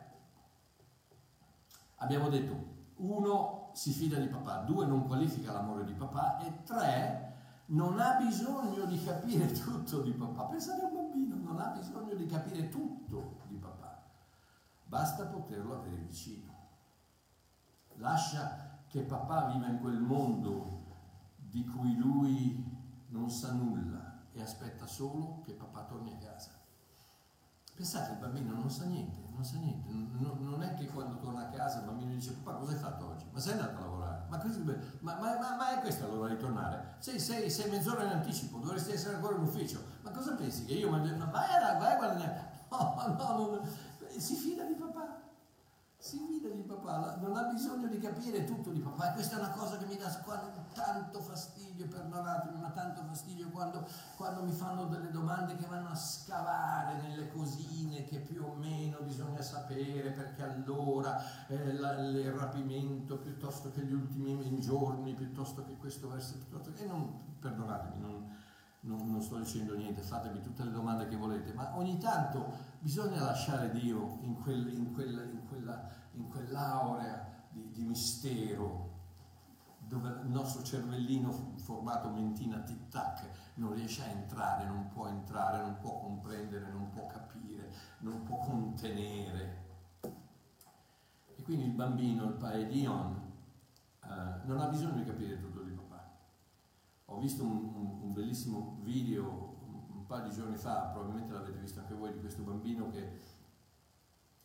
Abbiamo 1.96 2.28
detto, 2.28 2.72
uno 2.96 3.70
si 3.74 3.92
fida 3.92 4.18
di 4.18 4.28
papà, 4.28 4.58
due 4.58 4.86
non 4.86 5.06
qualifica 5.06 5.52
l'amore 5.52 5.84
di 5.84 5.94
papà 5.94 6.38
e 6.38 6.62
tre 6.62 7.32
non 7.66 7.98
ha 7.98 8.16
bisogno 8.16 8.84
di 8.84 9.02
capire 9.02 9.50
tutto 9.52 10.00
di 10.00 10.12
papà. 10.12 10.44
Pensate 10.44 10.82
a 10.82 10.86
un 10.86 10.94
bambino, 10.94 11.36
non 11.36 11.60
ha 11.60 11.68
bisogno 11.68 12.14
di 12.14 12.26
capire 12.26 12.68
tutto 12.68 13.40
di 13.46 13.56
papà, 13.56 14.02
basta 14.84 15.26
poterlo 15.26 15.76
avere 15.76 15.96
vicino. 15.96 16.52
Lascia 17.96 18.82
che 18.86 19.00
papà 19.02 19.46
viva 19.46 19.66
in 19.66 19.80
quel 19.80 19.98
mondo 19.98 20.83
di 21.54 21.64
cui 21.64 21.94
lui 21.94 22.64
non 23.10 23.30
sa 23.30 23.52
nulla 23.52 24.22
e 24.32 24.42
aspetta 24.42 24.88
solo 24.88 25.40
che 25.44 25.52
papà 25.52 25.84
torni 25.84 26.12
a 26.12 26.16
casa. 26.16 26.50
Pensate, 27.76 28.14
il 28.14 28.18
bambino 28.18 28.52
non 28.54 28.68
sa 28.68 28.86
niente, 28.86 29.20
non 29.30 29.44
sa 29.44 29.58
niente, 29.58 29.88
non, 29.88 30.36
non 30.40 30.64
è 30.64 30.74
che 30.74 30.86
quando 30.88 31.16
torna 31.18 31.42
a 31.42 31.50
casa 31.50 31.78
il 31.78 31.84
bambino 31.84 32.12
dice 32.12 32.32
papà 32.32 32.58
cosa 32.58 32.72
hai 32.72 32.78
fatto 32.78 33.06
oggi? 33.06 33.26
Ma 33.30 33.38
sei 33.38 33.52
andato 33.52 33.76
a 33.76 33.80
lavorare? 33.82 34.26
Ma, 34.28 34.42
ma, 34.98 35.38
ma, 35.38 35.56
ma 35.56 35.78
è 35.78 35.80
questa 35.80 36.08
l'ora 36.08 36.34
di 36.34 36.40
tornare? 36.40 36.96
Sei, 36.98 37.20
sei, 37.20 37.48
sei, 37.48 37.70
mezz'ora 37.70 38.02
in 38.02 38.10
anticipo, 38.10 38.58
dovresti 38.58 38.90
essere 38.90 39.14
ancora 39.14 39.36
in 39.36 39.42
ufficio. 39.42 39.80
Ma 40.02 40.10
cosa 40.10 40.34
pensi? 40.34 40.64
Che 40.64 40.74
io 40.74 40.90
ma 40.90 40.98
vai 40.98 41.54
a, 41.62 41.78
vai 41.78 41.92
a 41.92 41.96
guadagnare? 41.96 42.52
No, 42.74 42.96
no, 43.06 43.36
no, 43.36 43.66
si 44.18 44.34
fida 44.34 44.64
di 44.64 44.74
papà 44.74 44.93
si 46.04 46.18
fida 46.18 46.50
di 46.50 46.60
papà, 46.60 47.16
non 47.22 47.34
ha 47.34 47.44
bisogno 47.44 47.86
di 47.86 47.98
capire 47.98 48.44
tutto 48.44 48.68
di 48.68 48.80
papà. 48.80 49.10
E 49.10 49.14
questa 49.14 49.36
è 49.36 49.38
una 49.38 49.52
cosa 49.52 49.78
che 49.78 49.86
mi 49.86 49.96
dà 49.96 50.10
tanto 50.74 51.20
fastidio, 51.20 51.86
perdonatemi, 51.86 52.60
ma 52.60 52.68
tanto 52.72 53.02
fastidio 53.04 53.48
quando, 53.48 53.88
quando, 54.14 54.42
mi 54.42 54.52
fanno 54.52 54.84
delle 54.84 55.10
domande 55.10 55.56
che 55.56 55.64
vanno 55.64 55.88
a 55.88 55.94
scavare 55.94 57.00
nelle 57.00 57.32
cosine 57.32 58.04
che 58.04 58.18
più 58.18 58.44
o 58.44 58.52
meno 58.52 58.98
bisogna 59.00 59.40
sapere 59.40 60.10
perché 60.10 60.42
allora 60.42 61.18
eh, 61.46 61.72
la, 61.72 61.98
il 62.00 62.32
rapimento 62.32 63.16
piuttosto 63.16 63.70
che 63.70 63.80
gli 63.80 63.94
ultimi 63.94 64.60
giorni, 64.60 65.14
piuttosto 65.14 65.64
che 65.64 65.74
questo 65.78 66.10
verso, 66.10 66.34
piuttosto 66.36 66.70
che... 66.72 66.82
E 66.82 66.86
non, 66.86 67.38
perdonatemi, 67.40 68.00
non, 68.02 68.30
non, 68.84 69.10
non, 69.10 69.22
sto 69.22 69.38
dicendo 69.38 69.74
niente, 69.74 70.02
fatemi 70.02 70.40
tutte 70.40 70.64
le 70.64 70.70
domande 70.70 71.08
che 71.08 71.16
volete, 71.16 71.52
ma 71.52 71.76
ogni 71.76 71.98
tanto 71.98 72.52
bisogna 72.80 73.22
lasciare 73.22 73.70
Dio 73.70 74.18
in, 74.20 74.40
quel, 74.40 74.72
in, 74.76 74.92
quel, 74.92 75.30
in, 75.32 75.46
quella, 75.48 75.88
in 76.12 76.28
quell'aurea 76.28 77.46
di, 77.50 77.70
di, 77.70 77.82
mistero 77.82 78.92
dove 79.78 80.08
il 80.22 80.28
nostro 80.28 80.62
cervellino 80.62 81.54
formato 81.56 82.08
mentina 82.10 82.58
tic-tac 82.58 83.28
non 83.54 83.74
riesce 83.74 84.02
a 84.02 84.08
entrare, 84.08 84.66
non 84.66 84.88
può 84.88 85.06
entrare, 85.08 85.62
non 85.62 85.76
può 85.78 86.00
comprendere, 86.00 86.70
non 86.70 86.90
può 86.90 87.06
capire, 87.06 87.70
non 88.00 88.22
può 88.22 88.38
contenere. 88.38 89.62
E 91.36 91.42
quindi 91.42 91.66
il 91.66 91.72
bambino, 91.72 92.24
il 92.24 92.34
paedion, 92.34 93.32
eh, 94.04 94.46
non 94.46 94.60
ha 94.60 94.66
bisogno 94.68 94.94
di 94.94 95.04
capire 95.04 95.40
tutto 95.40 95.62
di 95.62 95.72
papà. 95.72 95.83
Ho 97.06 97.18
visto 97.18 97.42
un, 97.42 97.72
un, 97.74 97.98
un 98.02 98.12
bellissimo 98.12 98.78
video 98.82 99.54
un 100.04 100.06
paio 100.06 100.28
di 100.28 100.34
giorni 100.34 100.56
fa, 100.56 100.90
probabilmente 100.92 101.32
l'avete 101.32 101.58
visto 101.58 101.80
anche 101.80 101.94
voi, 101.94 102.12
di 102.12 102.20
questo 102.20 102.42
bambino 102.42 102.90
che 102.90 103.18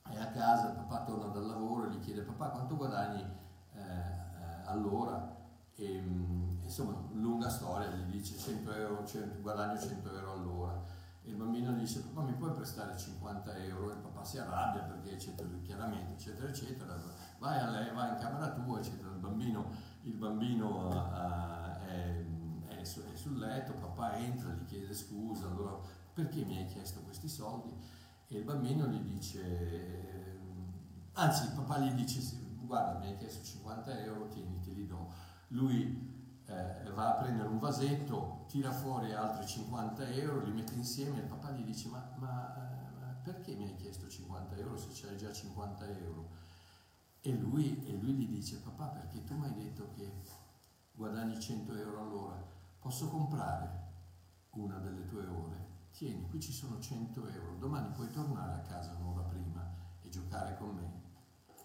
è 0.03 0.17
a 0.17 0.31
casa, 0.31 0.69
il 0.69 0.75
papà 0.75 1.03
torna 1.03 1.27
dal 1.27 1.45
lavoro 1.45 1.87
e 1.87 1.91
gli 1.91 1.99
chiede 1.99 2.21
papà 2.21 2.49
quanto 2.49 2.75
guadagni 2.77 3.21
eh, 3.73 3.79
eh 3.79 4.61
all'ora? 4.65 5.37
E 5.75 6.01
mm, 6.01 6.63
insomma 6.63 6.95
lunga 7.11 7.49
storia, 7.49 7.89
gli 7.89 8.11
dice 8.11 8.37
100 8.37 8.71
euro, 8.73 9.05
100, 9.05 9.41
guadagno 9.41 9.79
100 9.79 10.13
euro 10.13 10.31
all'ora. 10.33 10.83
E 11.21 11.29
il 11.29 11.35
bambino 11.35 11.71
gli 11.71 11.79
dice 11.81 12.01
papà 12.01 12.21
mi 12.21 12.33
puoi 12.33 12.53
prestare 12.53 12.97
50 12.97 13.55
euro? 13.57 13.91
E 13.91 13.93
il 13.95 13.99
papà 13.99 14.23
si 14.23 14.37
arrabbia 14.37 14.81
perché 14.83 15.11
eccetera, 15.11 15.47
chiaramente 15.61 16.13
eccetera 16.13 16.47
eccetera, 16.47 16.97
vai 17.37 17.59
a 17.59 17.69
lei, 17.69 17.93
vai 17.93 18.13
in 18.13 18.17
camera 18.17 18.51
tua 18.51 18.79
eccetera, 18.79 19.11
il 19.11 19.19
bambino, 19.19 19.69
il 20.03 20.15
bambino 20.15 20.87
uh, 20.87 21.85
è 21.85 21.89
è, 21.89 22.23
su, 22.89 23.01
è 23.03 23.15
sul 23.15 23.37
letto, 23.37 23.73
papà 23.73 24.17
entra, 24.17 24.51
gli 24.51 24.65
chiede 24.65 24.93
scusa, 24.93 25.45
allora 25.45 25.79
perché 26.13 26.43
mi 26.43 26.57
hai 26.57 26.65
chiesto 26.65 27.01
questi 27.01 27.29
soldi? 27.29 27.71
E 28.27 28.37
il 28.37 28.43
bambino 28.43 28.87
gli 28.87 28.99
dice, 28.99 29.41
ehm, 29.41 30.73
anzi 31.13 31.45
il 31.45 31.51
papà 31.51 31.79
gli 31.79 31.91
dice, 31.91 32.19
guarda 32.57 32.99
mi 32.99 33.07
hai 33.07 33.17
chiesto 33.17 33.43
50 33.43 33.99
euro, 33.99 34.27
tieni, 34.27 34.59
te 34.59 34.71
li 34.71 34.87
do. 34.87 35.07
Lui 35.49 36.43
eh, 36.45 36.89
va 36.91 37.15
a 37.15 37.21
prendere 37.21 37.47
un 37.47 37.59
vasetto, 37.59 38.45
tira 38.47 38.71
fuori 38.71 39.13
altri 39.13 39.45
50 39.45 40.07
euro, 40.09 40.43
li 40.43 40.51
mette 40.51 40.73
insieme 40.73 41.17
e 41.17 41.21
il 41.21 41.27
papà 41.27 41.51
gli 41.51 41.63
dice, 41.63 41.89
ma, 41.89 42.11
ma 42.17 42.55
eh, 42.55 43.23
perché 43.23 43.55
mi 43.55 43.65
hai 43.65 43.75
chiesto 43.75 44.07
50 44.07 44.55
euro 44.55 44.77
se 44.77 44.89
c'hai 44.91 45.15
già 45.15 45.31
50 45.31 45.87
euro? 45.97 46.29
E 47.21 47.31
lui, 47.33 47.85
e 47.85 47.93
lui 47.97 48.13
gli 48.13 48.27
dice, 48.27 48.57
papà 48.57 48.87
perché 48.87 49.23
tu 49.23 49.35
mi 49.35 49.45
hai 49.45 49.53
detto 49.53 49.89
che 49.95 50.11
guadagni 50.91 51.39
100 51.39 51.75
euro 51.75 52.01
all'ora, 52.01 52.57
posso 52.79 53.09
comprare 53.09 53.87
una 54.51 54.77
delle 54.79 55.05
tue 55.05 55.25
ore? 55.25 55.67
Tieni, 55.91 56.27
qui 56.29 56.39
ci 56.39 56.53
sono 56.53 56.79
100 56.79 57.27
euro, 57.27 57.55
domani 57.57 57.91
puoi 57.91 58.09
tornare 58.09 58.53
a 58.53 58.61
casa 58.61 58.95
un'ora 58.99 59.23
prima 59.23 59.75
e 60.01 60.09
giocare 60.09 60.55
con 60.57 60.75
me. 60.75 61.01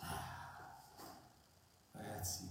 Ah, 0.00 0.83
ragazzi, 1.92 2.48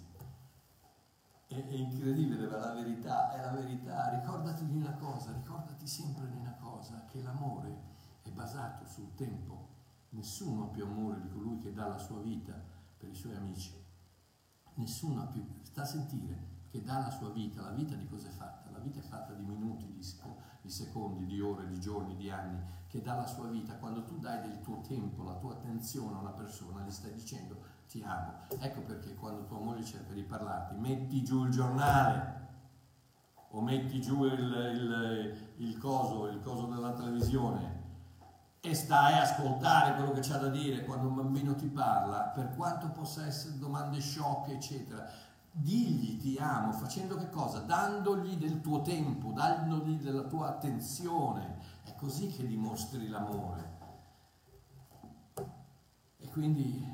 è, 1.47 1.67
è 1.67 1.73
incredibile, 1.73 2.47
ma 2.47 2.57
la 2.57 2.73
verità 2.73 3.33
è 3.33 3.41
la 3.41 3.51
verità. 3.51 4.09
Ricordati 4.09 4.65
di 4.65 4.75
una 4.75 4.93
cosa, 4.93 5.31
ricordati 5.31 5.87
sempre 5.87 6.27
di 6.29 6.35
una 6.35 6.55
cosa, 6.59 7.05
che 7.05 7.21
l'amore 7.21 7.91
è 8.21 8.29
basato 8.29 8.85
sul 8.85 9.13
tempo. 9.15 9.71
Nessuno 10.09 10.65
ha 10.65 10.67
più 10.67 10.85
amore 10.85 11.21
di 11.21 11.29
colui 11.29 11.59
che 11.59 11.73
dà 11.73 11.87
la 11.87 11.97
sua 11.97 12.19
vita 12.21 12.53
per 12.97 13.09
i 13.09 13.15
suoi 13.15 13.35
amici. 13.35 13.81
Nessuno 14.75 15.21
ha 15.21 15.25
più, 15.25 15.45
sta 15.61 15.81
a 15.81 15.85
sentire, 15.85 16.52
che 16.73 16.81
dà 16.81 16.97
la 16.97 17.11
sua 17.11 17.29
vita. 17.29 17.61
La 17.61 17.69
vita 17.69 17.93
di 17.93 18.07
cosa 18.07 18.29
è 18.29 18.31
fatta? 18.31 18.71
La 18.71 18.79
vita 18.79 18.97
è 18.97 19.03
fatta 19.03 19.33
di 19.33 19.43
minuti, 19.43 19.85
di, 19.85 20.03
di 20.61 20.69
secondi, 20.71 21.27
di 21.27 21.39
ore, 21.39 21.67
di 21.67 21.79
giorni, 21.79 22.15
di 22.15 22.31
anni, 22.31 22.59
che 22.87 22.99
dà 23.03 23.13
la 23.13 23.27
sua 23.27 23.45
vita. 23.45 23.75
Quando 23.75 24.03
tu 24.05 24.17
dai 24.17 24.41
del 24.41 24.59
tuo 24.61 24.81
tempo, 24.81 25.21
la 25.21 25.35
tua 25.35 25.51
attenzione 25.51 26.15
a 26.15 26.21
una 26.21 26.31
persona, 26.31 26.81
gli 26.81 26.89
stai 26.89 27.13
dicendo 27.13 27.61
ti 27.87 28.01
amo. 28.01 28.39
Ecco 28.57 28.81
perché 28.81 29.13
quando 29.13 29.45
tua 29.45 29.59
moglie 29.59 29.83
cerca 29.83 30.13
di 30.13 30.23
parlarti, 30.23 30.73
metti 30.77 31.23
giù 31.23 31.45
il 31.45 31.51
giornale 31.51 32.41
o 33.51 33.61
metti 33.61 34.01
giù 34.01 34.23
il, 34.23 34.33
il, 34.33 35.37
il 35.57 35.77
coso, 35.77 36.25
il 36.25 36.41
coso 36.41 36.65
della 36.65 36.93
televisione 36.93 37.81
e 38.61 38.73
stai 38.73 39.13
a 39.13 39.21
ascoltare 39.21 39.93
quello 39.93 40.11
che 40.11 40.21
c'ha 40.21 40.37
da 40.37 40.47
dire 40.47 40.85
quando 40.85 41.09
un 41.09 41.15
bambino 41.15 41.53
ti 41.53 41.67
parla, 41.67 42.31
per 42.33 42.55
quanto 42.55 42.87
possa 42.89 43.27
essere 43.27 43.59
domande 43.59 43.99
sciocche, 43.99 44.53
eccetera 44.53 45.31
digli 45.55 46.17
ti 46.17 46.37
amo, 46.37 46.71
facendo 46.71 47.15
che 47.15 47.29
cosa? 47.29 47.59
Dandogli 47.59 48.37
del 48.37 48.59
tuo 48.59 48.81
tempo, 48.81 49.31
dandogli 49.31 50.01
della 50.01 50.23
tua 50.23 50.47
attenzione. 50.49 51.59
È 51.83 51.93
così 51.95 52.27
che 52.27 52.45
dimostri 52.45 53.07
l'amore. 53.07 53.71
E 56.17 56.27
quindi, 56.29 56.85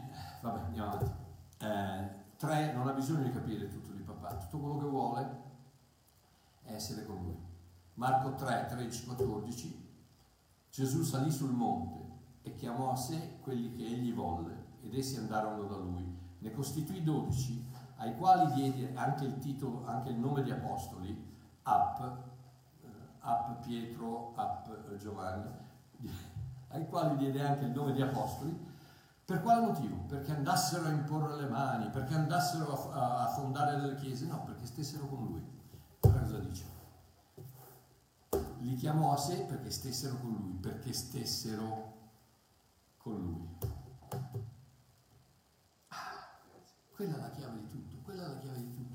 vabbè, 0.41 0.59
andiamo 0.65 0.91
avanti. 0.91 1.11
Eh, 1.59 2.35
tre, 2.35 2.73
non 2.73 2.87
ha 2.87 2.93
bisogno 2.93 3.23
di 3.23 3.31
capire 3.31 3.69
tutto 3.69 3.91
di 3.91 4.03
papà, 4.03 4.35
tutto 4.35 4.59
quello 4.59 4.77
che 4.77 4.87
vuole 4.87 5.47
è 6.63 6.73
essere 6.73 7.05
con 7.05 7.15
lui. 7.15 7.37
Marco 7.95 8.35
3, 8.35 8.67
13, 8.69 9.05
14, 9.05 9.87
Gesù 10.69 11.03
salì 11.03 11.31
sul 11.31 11.51
monte 11.51 12.07
e 12.43 12.55
chiamò 12.55 12.91
a 12.91 12.95
sé 12.95 13.39
quelli 13.41 13.75
che 13.75 13.85
egli 13.85 14.13
volle 14.13 14.67
ed 14.81 14.93
essi 14.93 15.17
andarono 15.17 15.63
da 15.63 15.77
lui. 15.77 16.17
Ne 16.39 16.51
costituì 16.51 17.03
dodici 17.03 17.68
ai 17.99 18.15
quali 18.17 18.51
diede 18.53 18.95
anche 18.95 19.25
il 19.25 19.38
titolo, 19.39 19.85
anche 19.85 20.09
il 20.09 20.17
nome 20.17 20.41
di 20.41 20.51
apostoli, 20.51 21.38
App, 21.63 22.01
eh, 22.01 22.88
App 23.19 23.62
Pietro, 23.62 24.33
App 24.35 24.67
Giovanni, 24.97 25.51
ai 26.69 26.88
quali 26.88 27.17
diede 27.17 27.45
anche 27.45 27.65
il 27.65 27.71
nome 27.71 27.93
di 27.93 28.01
apostoli, 28.01 28.67
per 29.25 29.41
quale 29.41 29.65
motivo? 29.65 29.95
Perché 30.07 30.31
andassero 30.31 30.85
a 30.85 30.89
imporre 30.89 31.35
le 31.35 31.47
mani, 31.47 31.89
perché 31.89 32.15
andassero 32.15 32.91
a, 32.91 33.25
a 33.25 33.27
fondare 33.27 33.79
delle 33.79 33.95
chiese? 33.95 34.25
No, 34.25 34.43
perché 34.43 34.65
stessero 34.65 35.05
con 35.05 35.25
lui. 35.25 35.45
Guarda 35.99 36.21
cosa 36.21 36.39
dice. 36.39 36.65
Li 38.62 38.75
chiamò 38.75 39.13
a 39.13 39.17
sé 39.17 39.43
perché 39.43 39.69
stessero 39.69 40.15
con 40.15 40.31
lui, 40.31 40.53
perché 40.53 40.93
stessero 40.93 41.93
con 42.97 43.21
lui. 43.21 43.57
Ah, 45.89 46.39
quella 46.95 47.17
è 47.17 47.19
la 47.19 47.29
chiave 47.29 47.59
di 47.59 47.69
tutto 47.69 47.88
quella 48.19 48.25
è 48.25 48.34
la 48.34 48.39
chiave 48.39 48.58
di 48.58 48.73
tutto. 48.73 48.88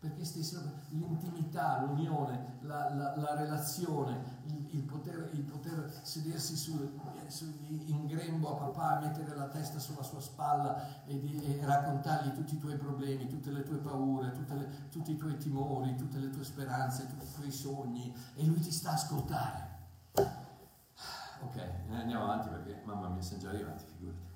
perché 0.00 0.24
stessero 0.24 0.68
l'intimità, 0.88 1.84
l'unione, 1.84 2.58
la, 2.62 2.92
la, 2.92 3.16
la 3.16 3.34
relazione, 3.36 4.40
il, 4.46 4.74
il, 4.74 4.82
poter, 4.82 5.30
il, 5.32 5.42
poter, 5.42 5.88
sedersi 6.02 6.56
sul, 6.56 6.90
sul, 7.28 7.54
in 7.86 8.06
grembo 8.06 8.50
a 8.50 8.66
papà, 8.66 8.98
mettere 8.98 9.36
la 9.36 9.46
testa 9.46 9.78
sulla 9.78 10.02
sua 10.02 10.20
spalla 10.20 11.04
e, 11.04 11.20
di, 11.20 11.40
e 11.44 11.64
raccontargli 11.64 12.32
tutti 12.32 12.56
i 12.56 12.58
tuoi 12.58 12.76
problemi, 12.76 13.28
tutte 13.28 13.52
le 13.52 13.62
tue 13.62 13.76
paure, 13.76 14.32
le, 14.48 14.88
tutti 14.90 15.12
i 15.12 15.16
tuoi 15.16 15.36
timori, 15.36 15.94
tutte 15.94 16.18
le 16.18 16.30
tue 16.30 16.42
speranze, 16.42 17.06
tutti 17.06 17.24
i 17.24 17.32
tuoi 17.32 17.52
sogni 17.52 18.12
e 18.34 18.44
lui 18.44 18.58
ti 18.58 18.72
sta 18.72 18.90
a 18.90 18.94
ascoltare. 18.94 19.70
Ok, 20.14 21.56
eh, 21.56 21.94
andiamo 21.94 22.24
avanti 22.24 22.48
perché 22.48 22.82
mamma 22.84 23.08
mia 23.08 23.22
siamo 23.22 23.42
già 23.42 23.50
arrivati, 23.50 23.84
figurati. 23.84 24.30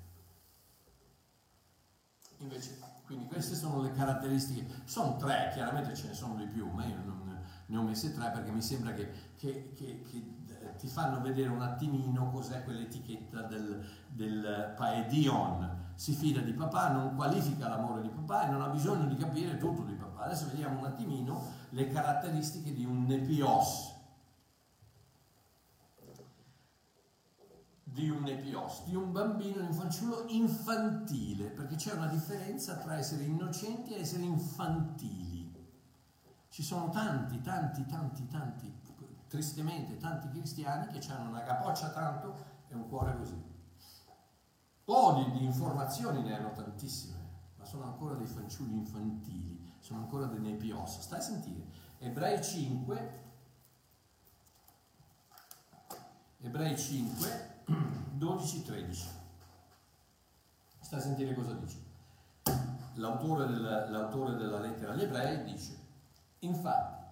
Invece 2.39 2.77
quindi 3.07 3.25
queste 3.25 3.55
sono 3.55 3.81
le 3.81 3.91
caratteristiche, 3.93 4.67
sono 4.83 5.15
tre, 5.15 5.49
chiaramente 5.53 5.95
ce 5.95 6.07
ne 6.07 6.13
sono 6.13 6.35
di 6.35 6.45
più, 6.45 6.69
ma 6.69 6.83
io 6.85 6.97
non, 7.05 7.39
ne 7.67 7.77
ho 7.77 7.81
messe 7.81 8.13
tre 8.13 8.29
perché 8.31 8.51
mi 8.51 8.61
sembra 8.61 8.91
che, 8.91 9.09
che, 9.37 9.71
che, 9.73 10.03
che 10.03 10.17
eh, 10.17 10.75
ti 10.75 10.87
fanno 10.87 11.21
vedere 11.21 11.47
un 11.47 11.61
attimino 11.61 12.29
cos'è 12.29 12.63
quell'etichetta 12.65 13.43
del, 13.43 13.81
del 14.07 14.73
paedion. 14.75 15.85
Si 15.95 16.13
fida 16.13 16.41
di 16.41 16.51
papà, 16.51 16.91
non 16.91 17.15
qualifica 17.15 17.69
l'amore 17.69 18.01
di 18.01 18.09
papà 18.09 18.47
e 18.47 18.51
non 18.51 18.61
ha 18.61 18.67
bisogno 18.67 19.07
di 19.07 19.15
capire 19.15 19.57
tutto 19.57 19.83
di 19.83 19.93
papà. 19.93 20.25
Adesso 20.25 20.47
vediamo 20.47 20.79
un 20.79 20.85
attimino 20.85 21.41
le 21.69 21.87
caratteristiche 21.87 22.73
di 22.73 22.85
un 22.85 23.05
nepios. 23.05 23.95
Di 27.97 28.11
un 28.11 28.27
epios, 28.27 28.83
di 28.83 28.93
un 28.93 29.11
bambino, 29.11 29.59
di 29.59 29.65
un 29.65 29.73
fanciullo 29.73 30.25
infantile, 30.27 31.45
perché 31.45 31.77
c'è 31.77 31.93
una 31.93 32.05
differenza 32.05 32.75
tra 32.75 32.95
essere 32.95 33.23
innocenti 33.23 33.95
e 33.95 34.01
essere 34.01 34.21
infantili. 34.21 35.51
Ci 36.47 36.61
sono 36.61 36.91
tanti, 36.91 37.41
tanti, 37.41 37.87
tanti, 37.87 38.27
tanti, 38.27 38.71
tristemente 39.27 39.97
tanti 39.97 40.29
cristiani 40.29 40.85
che 40.87 41.11
hanno 41.11 41.29
una 41.29 41.41
capoccia 41.41 41.89
tanto 41.89 42.35
e 42.67 42.75
un 42.75 42.87
cuore 42.87 43.17
così. 43.17 43.43
O 44.85 45.13
di, 45.15 45.31
di 45.31 45.43
informazioni 45.43 46.21
ne 46.21 46.37
hanno 46.37 46.51
tantissime, 46.51 47.17
ma 47.57 47.65
sono 47.65 47.85
ancora 47.85 48.13
dei 48.13 48.27
fanciulli 48.27 48.75
infantili, 48.75 49.73
sono 49.79 50.01
ancora 50.01 50.27
dei 50.27 50.39
nepios. 50.39 50.99
Stai 50.99 51.17
a 51.17 51.23
sentire. 51.23 51.65
Ebrei 51.97 52.43
5, 52.43 53.23
Ebrei 56.41 56.77
5, 56.77 57.55
12-13. 57.69 59.07
Sta 60.79 60.97
a 60.97 61.01
sentire 61.01 61.33
cosa 61.33 61.53
dice. 61.53 61.85
L'autore, 62.93 63.45
del, 63.47 63.87
l'autore 63.89 64.35
della 64.35 64.59
lettera 64.59 64.93
agli 64.93 65.03
ebrei 65.03 65.43
dice, 65.43 65.77
infatti, 66.39 67.03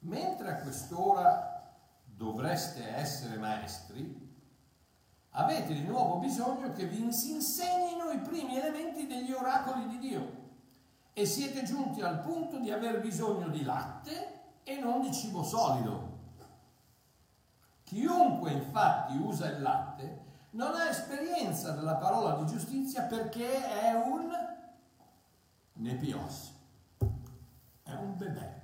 mentre 0.00 0.50
a 0.50 0.56
quest'ora 0.56 1.72
dovreste 2.04 2.86
essere 2.94 3.38
maestri, 3.38 4.32
avete 5.30 5.72
di 5.72 5.84
nuovo 5.84 6.18
bisogno 6.18 6.72
che 6.72 6.86
vi 6.86 7.12
si 7.12 7.32
insegnino 7.32 8.10
i 8.10 8.18
primi 8.18 8.58
elementi 8.58 9.06
degli 9.06 9.32
oracoli 9.32 9.88
di 9.88 9.98
Dio 9.98 10.42
e 11.12 11.26
siete 11.26 11.62
giunti 11.62 12.02
al 12.02 12.20
punto 12.20 12.58
di 12.58 12.70
aver 12.70 13.00
bisogno 13.00 13.48
di 13.48 13.62
latte 13.62 14.62
e 14.64 14.78
non 14.80 15.00
di 15.00 15.12
cibo 15.12 15.42
solido 15.42 16.13
Chiunque 17.84 18.50
infatti 18.50 19.16
usa 19.16 19.48
il 19.50 19.60
latte 19.60 20.22
non 20.50 20.74
ha 20.74 20.88
esperienza 20.88 21.72
della 21.72 21.96
parola 21.96 22.36
di 22.36 22.46
giustizia 22.46 23.02
perché 23.02 23.46
è 23.46 23.92
un 23.94 24.30
nepios, 25.74 26.52
è 27.82 27.92
un 27.92 28.16
bebè. 28.16 28.62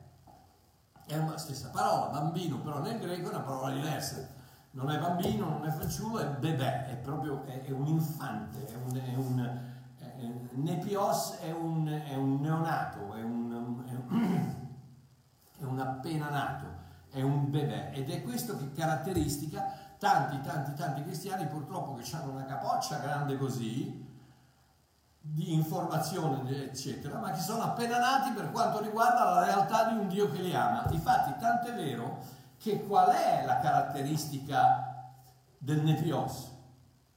È 1.07 1.17
una 1.17 1.37
stessa 1.39 1.71
parola, 1.71 2.07
bambino, 2.07 2.61
però 2.61 2.81
nel 2.81 3.01
greco 3.01 3.29
è 3.29 3.35
una 3.35 3.43
parola 3.43 3.73
diversa. 3.73 4.39
Non 4.73 4.91
è 4.91 4.99
bambino, 5.01 5.49
non 5.49 5.67
è 5.67 5.71
fanciullo, 5.71 6.21
è 6.21 6.27
bebè, 6.27 6.87
è 6.87 6.97
proprio 6.97 7.43
è, 7.45 7.63
è 7.63 7.71
un 7.73 7.87
infante, 7.89 8.67
è 8.67 8.75
un, 8.77 8.97
è 8.97 9.15
un 9.17 9.61
è, 9.99 10.29
nepios 10.53 11.39
è 11.41 11.51
un, 11.51 11.89
un 12.15 12.41
neonato, 12.41 13.01
un, 13.01 13.85
è 15.59 15.65
un 15.65 15.81
appena 15.81 16.31
nato 16.31 16.80
è 17.11 17.23
un 17.23 17.51
bebè 17.51 17.91
ed 17.93 18.11
è 18.11 18.23
questo 18.23 18.57
che 18.57 18.73
caratteristica 18.73 19.73
tanti, 19.99 20.41
tanti, 20.41 20.75
tanti 20.75 21.03
cristiani 21.03 21.47
purtroppo 21.47 21.95
che 21.95 22.17
hanno 22.17 22.33
una 22.33 22.45
capoccia 22.45 22.99
grande 22.99 23.37
così 23.37 24.09
di 25.23 25.53
informazione 25.53 26.71
eccetera, 26.71 27.19
ma 27.19 27.31
che 27.33 27.41
sono 27.41 27.63
appena 27.63 27.99
nati 27.99 28.31
per 28.31 28.51
quanto 28.51 28.81
riguarda 28.81 29.25
la 29.25 29.45
realtà 29.45 29.89
di 29.89 29.99
un 29.99 30.09
Dio 30.09 30.31
che 30.31 30.41
li 30.41 30.55
ama. 30.55 30.87
Infatti, 30.91 31.39
tanto 31.39 31.69
è 31.69 31.75
vero 31.75 32.19
che 32.57 32.85
qual 32.87 33.11
è 33.11 33.45
la 33.45 33.59
caratteristica 33.59 35.13
del 35.59 35.83
nepios? 35.83 36.51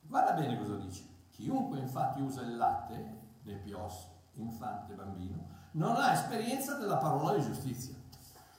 Guarda 0.01 0.33
bene 0.33 0.57
cosa 0.57 0.75
dice. 0.75 1.11
Chiunque 1.31 1.79
infatti 1.79 2.21
usa 2.21 2.41
il 2.41 2.57
latte, 2.57 3.19
nepios, 3.43 4.07
infante, 4.33 4.93
bambino, 4.93 5.47
non 5.71 5.95
ha 5.95 6.13
esperienza 6.13 6.75
della 6.75 6.97
parola 6.97 7.35
di 7.35 7.41
giustizia. 7.41 7.95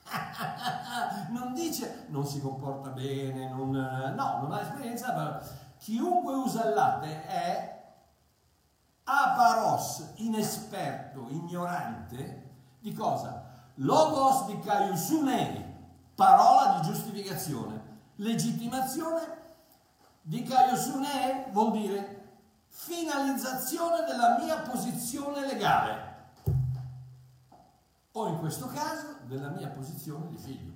non 1.29 1.53
dice 1.53 2.05
non 2.09 2.25
si 2.25 2.39
comporta 2.39 2.89
bene, 2.89 3.49
non, 3.49 3.71
no, 3.71 4.41
non 4.41 4.51
ha 4.51 4.61
esperienza, 4.61 5.13
ma 5.13 5.41
chiunque 5.77 6.33
usa 6.33 6.67
il 6.67 6.73
latte 6.73 7.25
è 7.25 7.83
aparos, 9.03 10.11
inesperto, 10.15 11.27
ignorante, 11.29 12.43
di 12.79 12.93
cosa? 12.93 13.43
Logos 13.75 14.45
di 14.45 14.59
Caiusunei, 14.59 15.63
parola 16.15 16.79
di 16.79 16.87
giustificazione. 16.87 17.83
Legittimazione 18.15 19.21
di 20.21 20.43
Caiusunei 20.43 21.45
vuol 21.51 21.71
dire 21.71 22.23
finalizzazione 22.67 24.05
della 24.05 24.37
mia 24.39 24.59
posizione 24.59 25.45
legale 25.45 26.04
o 28.17 28.27
in 28.27 28.39
questo 28.39 28.67
caso 28.67 29.17
della 29.27 29.49
mia 29.49 29.67
posizione 29.67 30.29
di 30.29 30.37
figlio. 30.37 30.73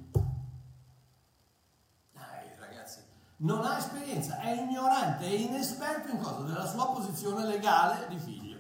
Dai 2.11 2.49
ragazzi, 2.57 2.99
non 3.37 3.63
ha 3.63 3.77
esperienza, 3.77 4.39
è 4.39 4.51
ignorante, 4.51 5.25
è 5.25 5.33
inesperto 5.33 6.09
in 6.09 6.19
cosa? 6.19 6.41
Della 6.41 6.67
sua 6.67 6.87
posizione 6.91 7.45
legale 7.45 8.07
di 8.09 8.17
figlio. 8.17 8.57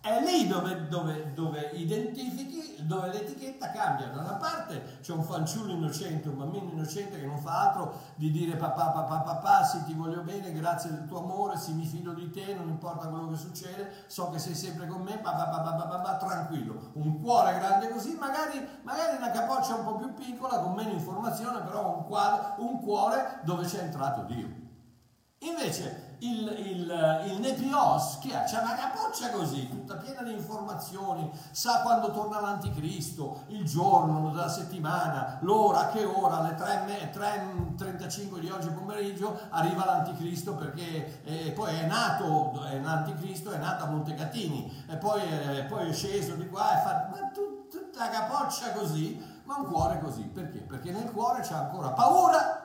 È 0.00 0.22
lì 0.24 0.46
dove, 0.46 0.86
dove, 0.86 1.32
dove, 1.32 1.70
identifichi, 1.74 2.55
dove 2.86 3.08
l'etichetta 3.08 3.70
cambia. 3.70 4.08
Da 4.08 4.20
una 4.20 4.34
parte 4.34 4.98
c'è 5.00 5.12
un 5.12 5.22
fanciullo 5.22 5.72
innocente, 5.72 6.28
un 6.28 6.38
bambino 6.38 6.70
innocente 6.70 7.18
che 7.18 7.26
non 7.26 7.38
fa 7.38 7.68
altro 7.68 8.00
di 8.14 8.30
dire 8.30 8.56
papà, 8.56 8.90
papà, 8.90 9.18
papà, 9.20 9.64
sì 9.64 9.84
ti 9.84 9.94
voglio 9.94 10.22
bene, 10.22 10.52
grazie 10.52 10.90
del 10.90 11.06
tuo 11.06 11.18
amore, 11.18 11.58
sì 11.58 11.72
mi 11.72 11.84
fido 11.84 12.12
di 12.12 12.30
te, 12.30 12.54
non 12.54 12.68
importa 12.68 13.08
quello 13.08 13.28
che 13.28 13.36
succede, 13.36 14.04
so 14.06 14.30
che 14.30 14.38
sei 14.38 14.54
sempre 14.54 14.86
con 14.86 15.02
me, 15.02 15.18
papà, 15.18 15.48
papà, 15.48 15.72
papà, 15.72 15.98
papà 15.98 16.16
tranquillo. 16.16 16.90
Un 16.94 17.20
cuore 17.20 17.58
grande 17.58 17.88
così, 17.90 18.16
magari, 18.18 18.66
magari 18.82 19.16
una 19.16 19.30
capoccia 19.30 19.74
un 19.74 19.84
po' 19.84 19.96
più 19.96 20.14
piccola, 20.14 20.60
con 20.60 20.72
meno 20.72 20.92
informazione, 20.92 21.60
però 21.60 21.96
un, 21.96 22.04
quadro, 22.06 22.64
un 22.64 22.80
cuore 22.80 23.40
dove 23.42 23.66
c'è 23.66 23.82
entrato 23.82 24.22
Dio. 24.22 24.64
Invece 25.40 26.05
il, 26.20 26.54
il, 26.58 27.24
il 27.26 27.40
Nepios 27.40 28.18
che 28.20 28.34
ha, 28.34 28.44
c'è 28.44 28.60
una 28.60 28.74
capoccia 28.74 29.30
così, 29.30 29.68
tutta 29.68 29.96
piena 29.96 30.22
di 30.22 30.32
informazioni, 30.32 31.30
sa 31.50 31.82
quando 31.82 32.10
torna 32.10 32.40
l'anticristo, 32.40 33.42
il 33.48 33.64
giorno 33.64 34.30
della 34.30 34.48
settimana, 34.48 35.38
l'ora, 35.40 35.88
che 35.88 36.04
ora, 36.04 36.38
alle 36.38 36.54
3.35 36.56 38.38
di 38.38 38.48
oggi 38.50 38.68
pomeriggio 38.70 39.38
arriva 39.50 39.84
l'anticristo 39.84 40.54
perché 40.54 41.22
eh, 41.24 41.52
poi 41.52 41.74
è 41.74 41.86
nato, 41.86 42.64
è 42.64 42.80
l'anticristo 42.80 43.50
è 43.50 43.58
nato 43.58 43.84
a 43.84 43.88
Montecatini 43.88 44.84
e 44.88 44.96
poi, 44.96 45.22
eh, 45.22 45.64
poi 45.64 45.90
è 45.90 45.92
sceso 45.92 46.34
di 46.34 46.48
qua 46.48 46.78
e 46.78 46.82
fa 46.82 47.08
ma 47.10 47.30
tut, 47.32 47.68
tutta 47.68 47.98
la 48.04 48.08
capoccia 48.08 48.72
così, 48.72 49.22
ma 49.44 49.56
un 49.58 49.66
cuore 49.66 50.00
così, 50.00 50.22
perché? 50.22 50.60
Perché 50.60 50.90
nel 50.92 51.10
cuore 51.10 51.42
c'è 51.42 51.54
ancora 51.54 51.90
paura 51.90 52.62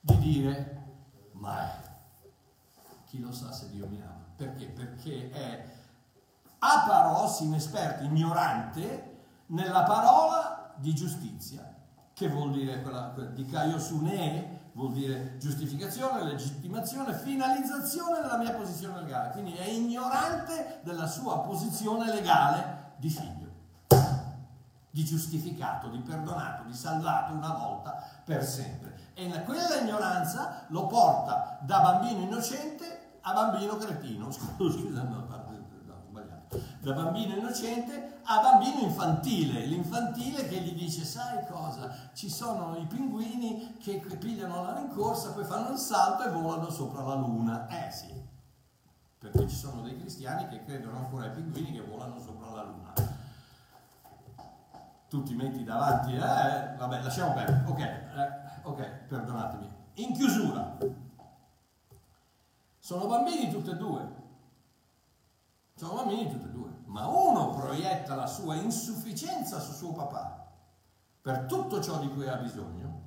di 0.00 0.18
dire 0.18 0.76
mai 1.32 1.86
chi 3.08 3.20
lo 3.20 3.32
sa 3.32 3.50
se 3.52 3.70
Dio 3.70 3.86
mi 3.88 4.00
ama. 4.00 4.26
Perché? 4.36 4.66
Perché 4.66 5.30
è 5.30 5.64
aparos, 6.58 7.40
inesperto, 7.40 8.04
ignorante, 8.04 9.16
nella 9.46 9.82
parola 9.82 10.74
di 10.76 10.94
giustizia, 10.94 11.74
che 12.12 12.28
vuol 12.28 12.52
dire 12.52 12.82
quella, 12.82 13.14
di 13.32 13.46
Caio 13.46 13.78
Sune, 13.78 14.70
vuol 14.72 14.92
dire 14.92 15.38
giustificazione, 15.38 16.22
legittimazione, 16.22 17.14
finalizzazione 17.14 18.20
della 18.20 18.36
mia 18.36 18.52
posizione 18.52 19.00
legale. 19.00 19.30
Quindi 19.30 19.54
è 19.54 19.66
ignorante 19.66 20.80
della 20.82 21.06
sua 21.06 21.40
posizione 21.40 22.12
legale 22.12 22.92
di 22.96 23.08
figlio, 23.08 23.52
di 24.90 25.04
giustificato, 25.04 25.88
di 25.88 25.98
perdonato, 26.00 26.64
di 26.64 26.74
salvato 26.74 27.32
una 27.32 27.54
volta 27.54 28.04
per 28.24 28.44
sempre. 28.44 28.97
E 29.20 29.42
quella 29.42 29.80
ignoranza 29.80 30.66
lo 30.68 30.86
porta 30.86 31.58
da 31.62 31.80
bambino 31.80 32.20
innocente 32.20 33.16
a 33.22 33.32
bambino 33.32 33.76
cretino, 33.76 34.30
scusa, 34.30 35.00
da 36.80 36.92
bambino 36.92 37.34
innocente 37.34 38.20
a 38.22 38.40
bambino 38.40 38.82
infantile, 38.82 39.66
l'infantile 39.66 40.46
che 40.46 40.60
gli 40.60 40.72
dice 40.72 41.04
sai 41.04 41.44
cosa, 41.46 41.92
ci 42.12 42.30
sono 42.30 42.76
i 42.76 42.86
pinguini 42.86 43.76
che 43.78 43.98
pigliano 44.20 44.62
la 44.62 44.74
rincorsa, 44.74 45.32
poi 45.32 45.42
fanno 45.44 45.70
il 45.70 45.78
salto 45.78 46.22
e 46.22 46.30
volano 46.30 46.70
sopra 46.70 47.02
la 47.02 47.14
luna. 47.14 47.66
Eh 47.66 47.90
sì, 47.90 48.14
perché 49.18 49.48
ci 49.48 49.56
sono 49.56 49.80
dei 49.80 49.98
cristiani 49.98 50.46
che 50.46 50.62
credono 50.64 50.98
ancora 50.98 51.24
ai 51.24 51.32
pinguini 51.32 51.72
che 51.72 51.80
volano 51.80 52.20
sopra 52.20 52.50
la 52.50 52.62
luna. 52.62 52.92
Tu 55.08 55.22
ti 55.24 55.34
metti 55.34 55.64
davanti, 55.64 56.14
eh, 56.14 56.76
vabbè 56.76 57.02
lasciamo 57.02 57.32
perdere, 57.32 57.64
ok, 57.66 57.78
eh, 57.80 58.47
ok, 58.62 58.82
perdonatemi. 59.08 59.76
In 59.94 60.14
chiusura, 60.14 60.76
sono 62.78 63.06
bambini 63.06 63.50
tutti 63.50 63.70
e 63.70 63.76
due, 63.76 64.12
sono 65.74 65.94
bambini 65.94 66.30
tutti 66.30 66.46
e 66.46 66.50
due, 66.50 66.70
ma 66.86 67.06
uno 67.06 67.50
proietta 67.50 68.14
la 68.14 68.26
sua 68.26 68.54
insufficienza 68.54 69.60
su 69.60 69.72
suo 69.72 69.92
papà 69.92 70.46
per 71.20 71.46
tutto 71.46 71.82
ciò 71.82 71.98
di 71.98 72.08
cui 72.08 72.28
ha 72.28 72.36
bisogno, 72.36 73.06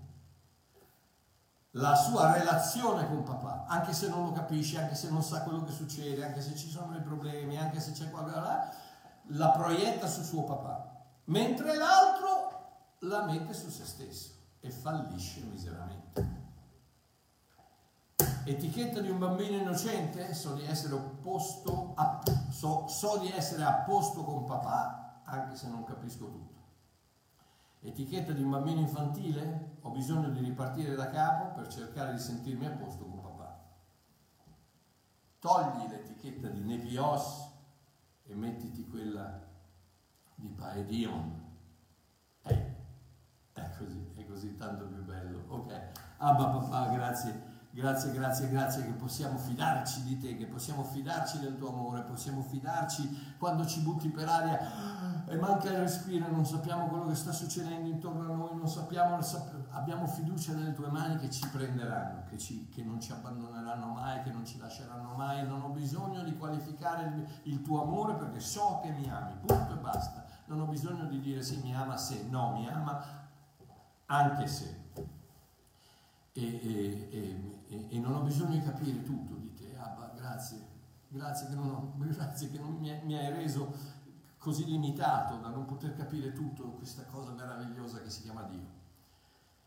la 1.71 1.95
sua 1.95 2.33
relazione 2.33 3.07
con 3.07 3.23
papà, 3.23 3.65
anche 3.67 3.93
se 3.93 4.09
non 4.09 4.25
lo 4.25 4.31
capisce, 4.33 4.79
anche 4.79 4.95
se 4.95 5.09
non 5.09 5.23
sa 5.23 5.41
quello 5.43 5.63
che 5.63 5.71
succede, 5.71 6.25
anche 6.25 6.41
se 6.41 6.55
ci 6.55 6.69
sono 6.69 6.91
dei 6.91 7.01
problemi, 7.01 7.57
anche 7.57 7.79
se 7.79 7.93
c'è 7.93 8.09
qualcosa, 8.09 8.69
la 9.27 9.49
proietta 9.49 10.07
su 10.07 10.21
suo 10.21 10.43
papà, 10.43 11.05
mentre 11.25 11.75
l'altro 11.77 12.97
la 12.99 13.23
mette 13.23 13.53
su 13.53 13.69
se 13.69 13.85
stesso 13.85 14.39
e 14.61 14.69
fallisce 14.69 15.41
miseramente. 15.41 16.39
Etichetta 18.43 19.01
di 19.01 19.09
un 19.09 19.19
bambino 19.19 19.57
innocente? 19.57 20.33
So 20.33 20.53
di 20.53 20.65
essere 20.65 20.93
opposto 20.93 21.93
a, 21.95 22.21
so, 22.49 22.87
so 22.87 23.17
di 23.17 23.31
essere 23.31 23.63
a 23.63 23.83
posto 23.83 24.23
con 24.23 24.45
papà, 24.45 25.21
anche 25.25 25.55
se 25.55 25.67
non 25.67 25.83
capisco 25.83 26.25
tutto. 26.25 26.59
Etichetta 27.81 28.31
di 28.31 28.41
un 28.41 28.51
bambino 28.51 28.79
infantile? 28.79 29.77
Ho 29.81 29.89
bisogno 29.89 30.29
di 30.29 30.39
ripartire 30.39 30.95
da 30.95 31.09
capo 31.09 31.53
per 31.53 31.67
cercare 31.67 32.13
di 32.13 32.19
sentirmi 32.19 32.65
a 32.65 32.71
posto 32.71 33.05
con 33.05 33.21
papà. 33.21 33.59
Togli 35.39 35.89
l'etichetta 35.89 36.47
di 36.47 36.61
nepios 36.61 37.49
e 38.23 38.35
mettiti 38.35 38.87
quella 38.87 39.39
di 40.35 40.47
paedion. 40.47 41.40
È 43.61 43.77
così, 43.77 44.11
è 44.15 44.25
così 44.25 44.55
tanto 44.55 44.85
più 44.85 45.03
bello. 45.03 45.43
Ok, 45.47 45.73
Abba 46.17 46.45
papà, 46.45 46.87
grazie 46.93 47.49
Grazie, 47.73 48.11
grazie, 48.11 48.49
grazie 48.49 48.83
che 48.83 48.91
possiamo 48.91 49.37
fidarci 49.37 50.03
di 50.03 50.17
te, 50.17 50.35
che 50.35 50.45
possiamo 50.45 50.83
fidarci 50.83 51.39
del 51.39 51.57
tuo 51.57 51.69
amore, 51.69 52.01
possiamo 52.01 52.41
fidarci 52.41 53.35
quando 53.37 53.65
ci 53.65 53.79
butti 53.79 54.09
per 54.09 54.27
aria 54.27 55.23
e 55.25 55.37
manca 55.37 55.69
il 55.69 55.77
respiro, 55.77 56.27
non 56.29 56.45
sappiamo 56.45 56.87
quello 56.87 57.05
che 57.05 57.15
sta 57.15 57.31
succedendo 57.31 57.87
intorno 57.87 58.33
a 58.33 58.35
noi, 58.35 58.57
non 58.57 58.67
sappiamo, 58.67 59.17
abbiamo 59.69 60.05
fiducia 60.05 60.51
nelle 60.51 60.73
tue 60.73 60.89
mani 60.89 61.15
che 61.15 61.29
ci 61.29 61.47
prenderanno, 61.47 62.23
che, 62.27 62.37
ci, 62.37 62.67
che 62.67 62.83
non 62.83 62.99
ci 62.99 63.13
abbandoneranno 63.13 63.85
mai, 63.85 64.21
che 64.23 64.31
non 64.31 64.45
ci 64.45 64.59
lasceranno 64.59 65.13
mai. 65.15 65.47
Non 65.47 65.61
ho 65.61 65.69
bisogno 65.69 66.23
di 66.23 66.35
qualificare 66.35 67.05
il, 67.05 67.27
il 67.43 67.61
tuo 67.61 67.83
amore 67.83 68.15
perché 68.15 68.41
so 68.41 68.81
che 68.83 68.89
mi 68.89 69.09
ami, 69.09 69.31
punto 69.45 69.75
e 69.75 69.77
basta. 69.77 70.25
Non 70.47 70.59
ho 70.59 70.65
bisogno 70.65 71.05
di 71.05 71.21
dire 71.21 71.41
sì, 71.41 71.61
mi 71.61 71.73
ama 71.73 71.95
se, 71.95 72.25
no, 72.29 72.51
mi 72.51 72.67
ama 72.67 73.20
anche 74.11 74.47
se. 74.47 74.79
E, 76.33 76.43
e, 76.43 77.63
e, 77.67 77.87
e, 77.89 77.99
non 77.99 78.13
ho 78.13 78.21
bisogno 78.21 78.51
di 78.51 78.61
capire 78.61 79.03
tutto 79.03 79.35
di 79.35 79.53
te, 79.53 79.75
Abba, 79.77 80.13
grazie, 80.15 80.59
grazie 81.07 81.47
che 81.47 81.55
non, 81.55 81.69
ho, 81.69 81.93
grazie 81.97 82.49
che 82.49 82.59
non 82.59 82.75
mi, 82.75 82.97
mi, 83.03 83.17
hai 83.17 83.33
reso 83.33 83.73
così 84.37 84.65
limitato 84.65 85.37
da 85.37 85.49
non 85.49 85.65
poter 85.65 85.95
capire 85.95 86.31
tutto 86.33 86.71
questa 86.71 87.03
cosa 87.05 87.31
meravigliosa 87.31 88.01
che 88.01 88.09
si 88.09 88.21
chiama 88.21 88.43
Dio. 88.43 88.79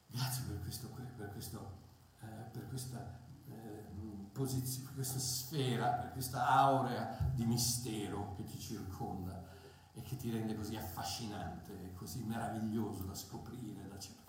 Grazie 0.06 0.44
per, 0.44 0.60
questo, 0.60 0.88
per, 0.88 1.32
questo, 1.32 1.78
eh, 2.22 2.26
per 2.50 2.68
questa 2.68 3.18
eh, 3.46 3.84
posizione, 4.32 4.84
per 4.86 4.94
questa 4.94 5.18
sfera, 5.18 5.88
per 5.88 6.12
questa 6.12 6.48
aurea 6.48 7.30
di 7.34 7.44
mistero 7.44 8.34
che 8.36 8.44
ti 8.44 8.58
circonda 8.58 9.52
e 9.92 10.02
che 10.02 10.16
ti 10.16 10.30
rende 10.30 10.56
così 10.56 10.76
affascinante, 10.76 11.92
così 11.94 12.24
meraviglioso 12.24 13.04
da 13.04 13.14
scoprire, 13.14 13.86
da 13.88 13.98
cercare. 13.98 14.23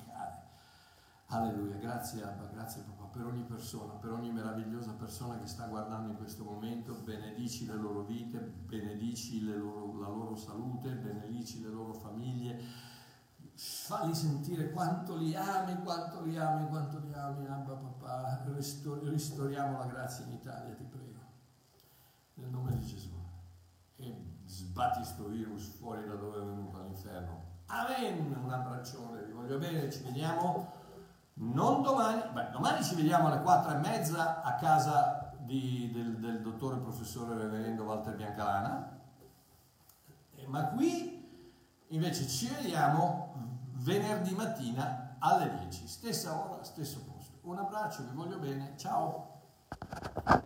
Alleluia, 1.36 1.76
grazie 1.76 2.24
Abba, 2.24 2.46
grazie 2.46 2.82
papà 2.84 3.08
per 3.08 3.26
ogni 3.26 3.44
persona, 3.44 3.92
per 3.96 4.14
ogni 4.14 4.32
meravigliosa 4.32 4.94
persona 4.94 5.38
che 5.38 5.48
sta 5.48 5.68
guardando 5.68 6.12
in 6.12 6.16
questo 6.16 6.46
momento, 6.46 6.94
benedici 7.04 7.66
le 7.66 7.74
loro 7.74 8.04
vite, 8.04 8.40
benedici 8.40 9.44
loro, 9.44 10.00
la 10.00 10.08
loro 10.08 10.38
salute, 10.38 10.92
benedici 10.92 11.62
le 11.62 11.68
loro 11.68 11.94
famiglie, 11.94 12.58
falli 13.54 14.16
sentire 14.16 14.72
quanto 14.72 15.18
li 15.18 15.36
ami, 15.36 15.76
quanto 15.84 16.22
li 16.24 16.38
ami, 16.38 16.70
quanto 16.70 17.00
li 17.00 17.14
ami 17.14 17.46
Abba 17.48 17.74
papà, 17.74 18.46
ristoriamo 19.04 19.78
la 19.78 19.88
grazia 19.88 20.24
in 20.24 20.32
Italia, 20.32 20.74
ti 20.74 20.86
prego, 20.86 21.20
nel 22.36 22.50
nome 22.50 22.78
di 22.78 22.86
Gesù, 22.86 23.12
e 23.98 24.38
sbatti 24.46 25.04
sto 25.04 25.28
virus 25.28 25.66
fuori 25.66 26.08
da 26.08 26.16
dove 26.16 26.42
è 26.42 26.46
venuto 26.46 26.78
all'inferno. 26.78 27.54
Amen, 27.66 28.42
un 28.42 28.50
abbraccione, 28.50 29.24
vi 29.24 29.34
voglio 29.34 29.58
bene, 29.58 29.92
ci 29.92 30.02
vediamo 30.04 30.84
non 31.38 31.82
domani, 31.82 32.24
beh, 32.32 32.50
domani 32.52 32.84
ci 32.84 32.96
vediamo 32.96 33.28
alle 33.28 33.42
quattro 33.42 33.72
e 33.72 33.80
mezza 33.80 34.42
a 34.42 34.56
casa 34.56 35.34
di, 35.40 35.92
del, 35.94 36.18
del, 36.18 36.42
dottore 36.42 36.78
professore 36.78 37.38
reverendo 37.38 37.84
Walter 37.84 38.16
Biancalana, 38.16 39.00
eh, 40.36 40.48
ma 40.48 40.68
qui 40.68 41.24
invece 41.88 42.28
ci 42.28 42.48
vediamo 42.48 43.34
venerdì 43.74 44.34
mattina 44.34 45.18
alle 45.20 45.58
10, 45.60 45.88
stessa 45.88 46.34
ora, 46.34 46.64
stesso 46.64 47.04
posto. 47.04 47.40
Un 47.42 47.58
abbraccio, 47.58 48.04
vi 48.04 48.16
voglio 48.16 48.38
bene, 48.38 48.74
ciao! 48.78 49.34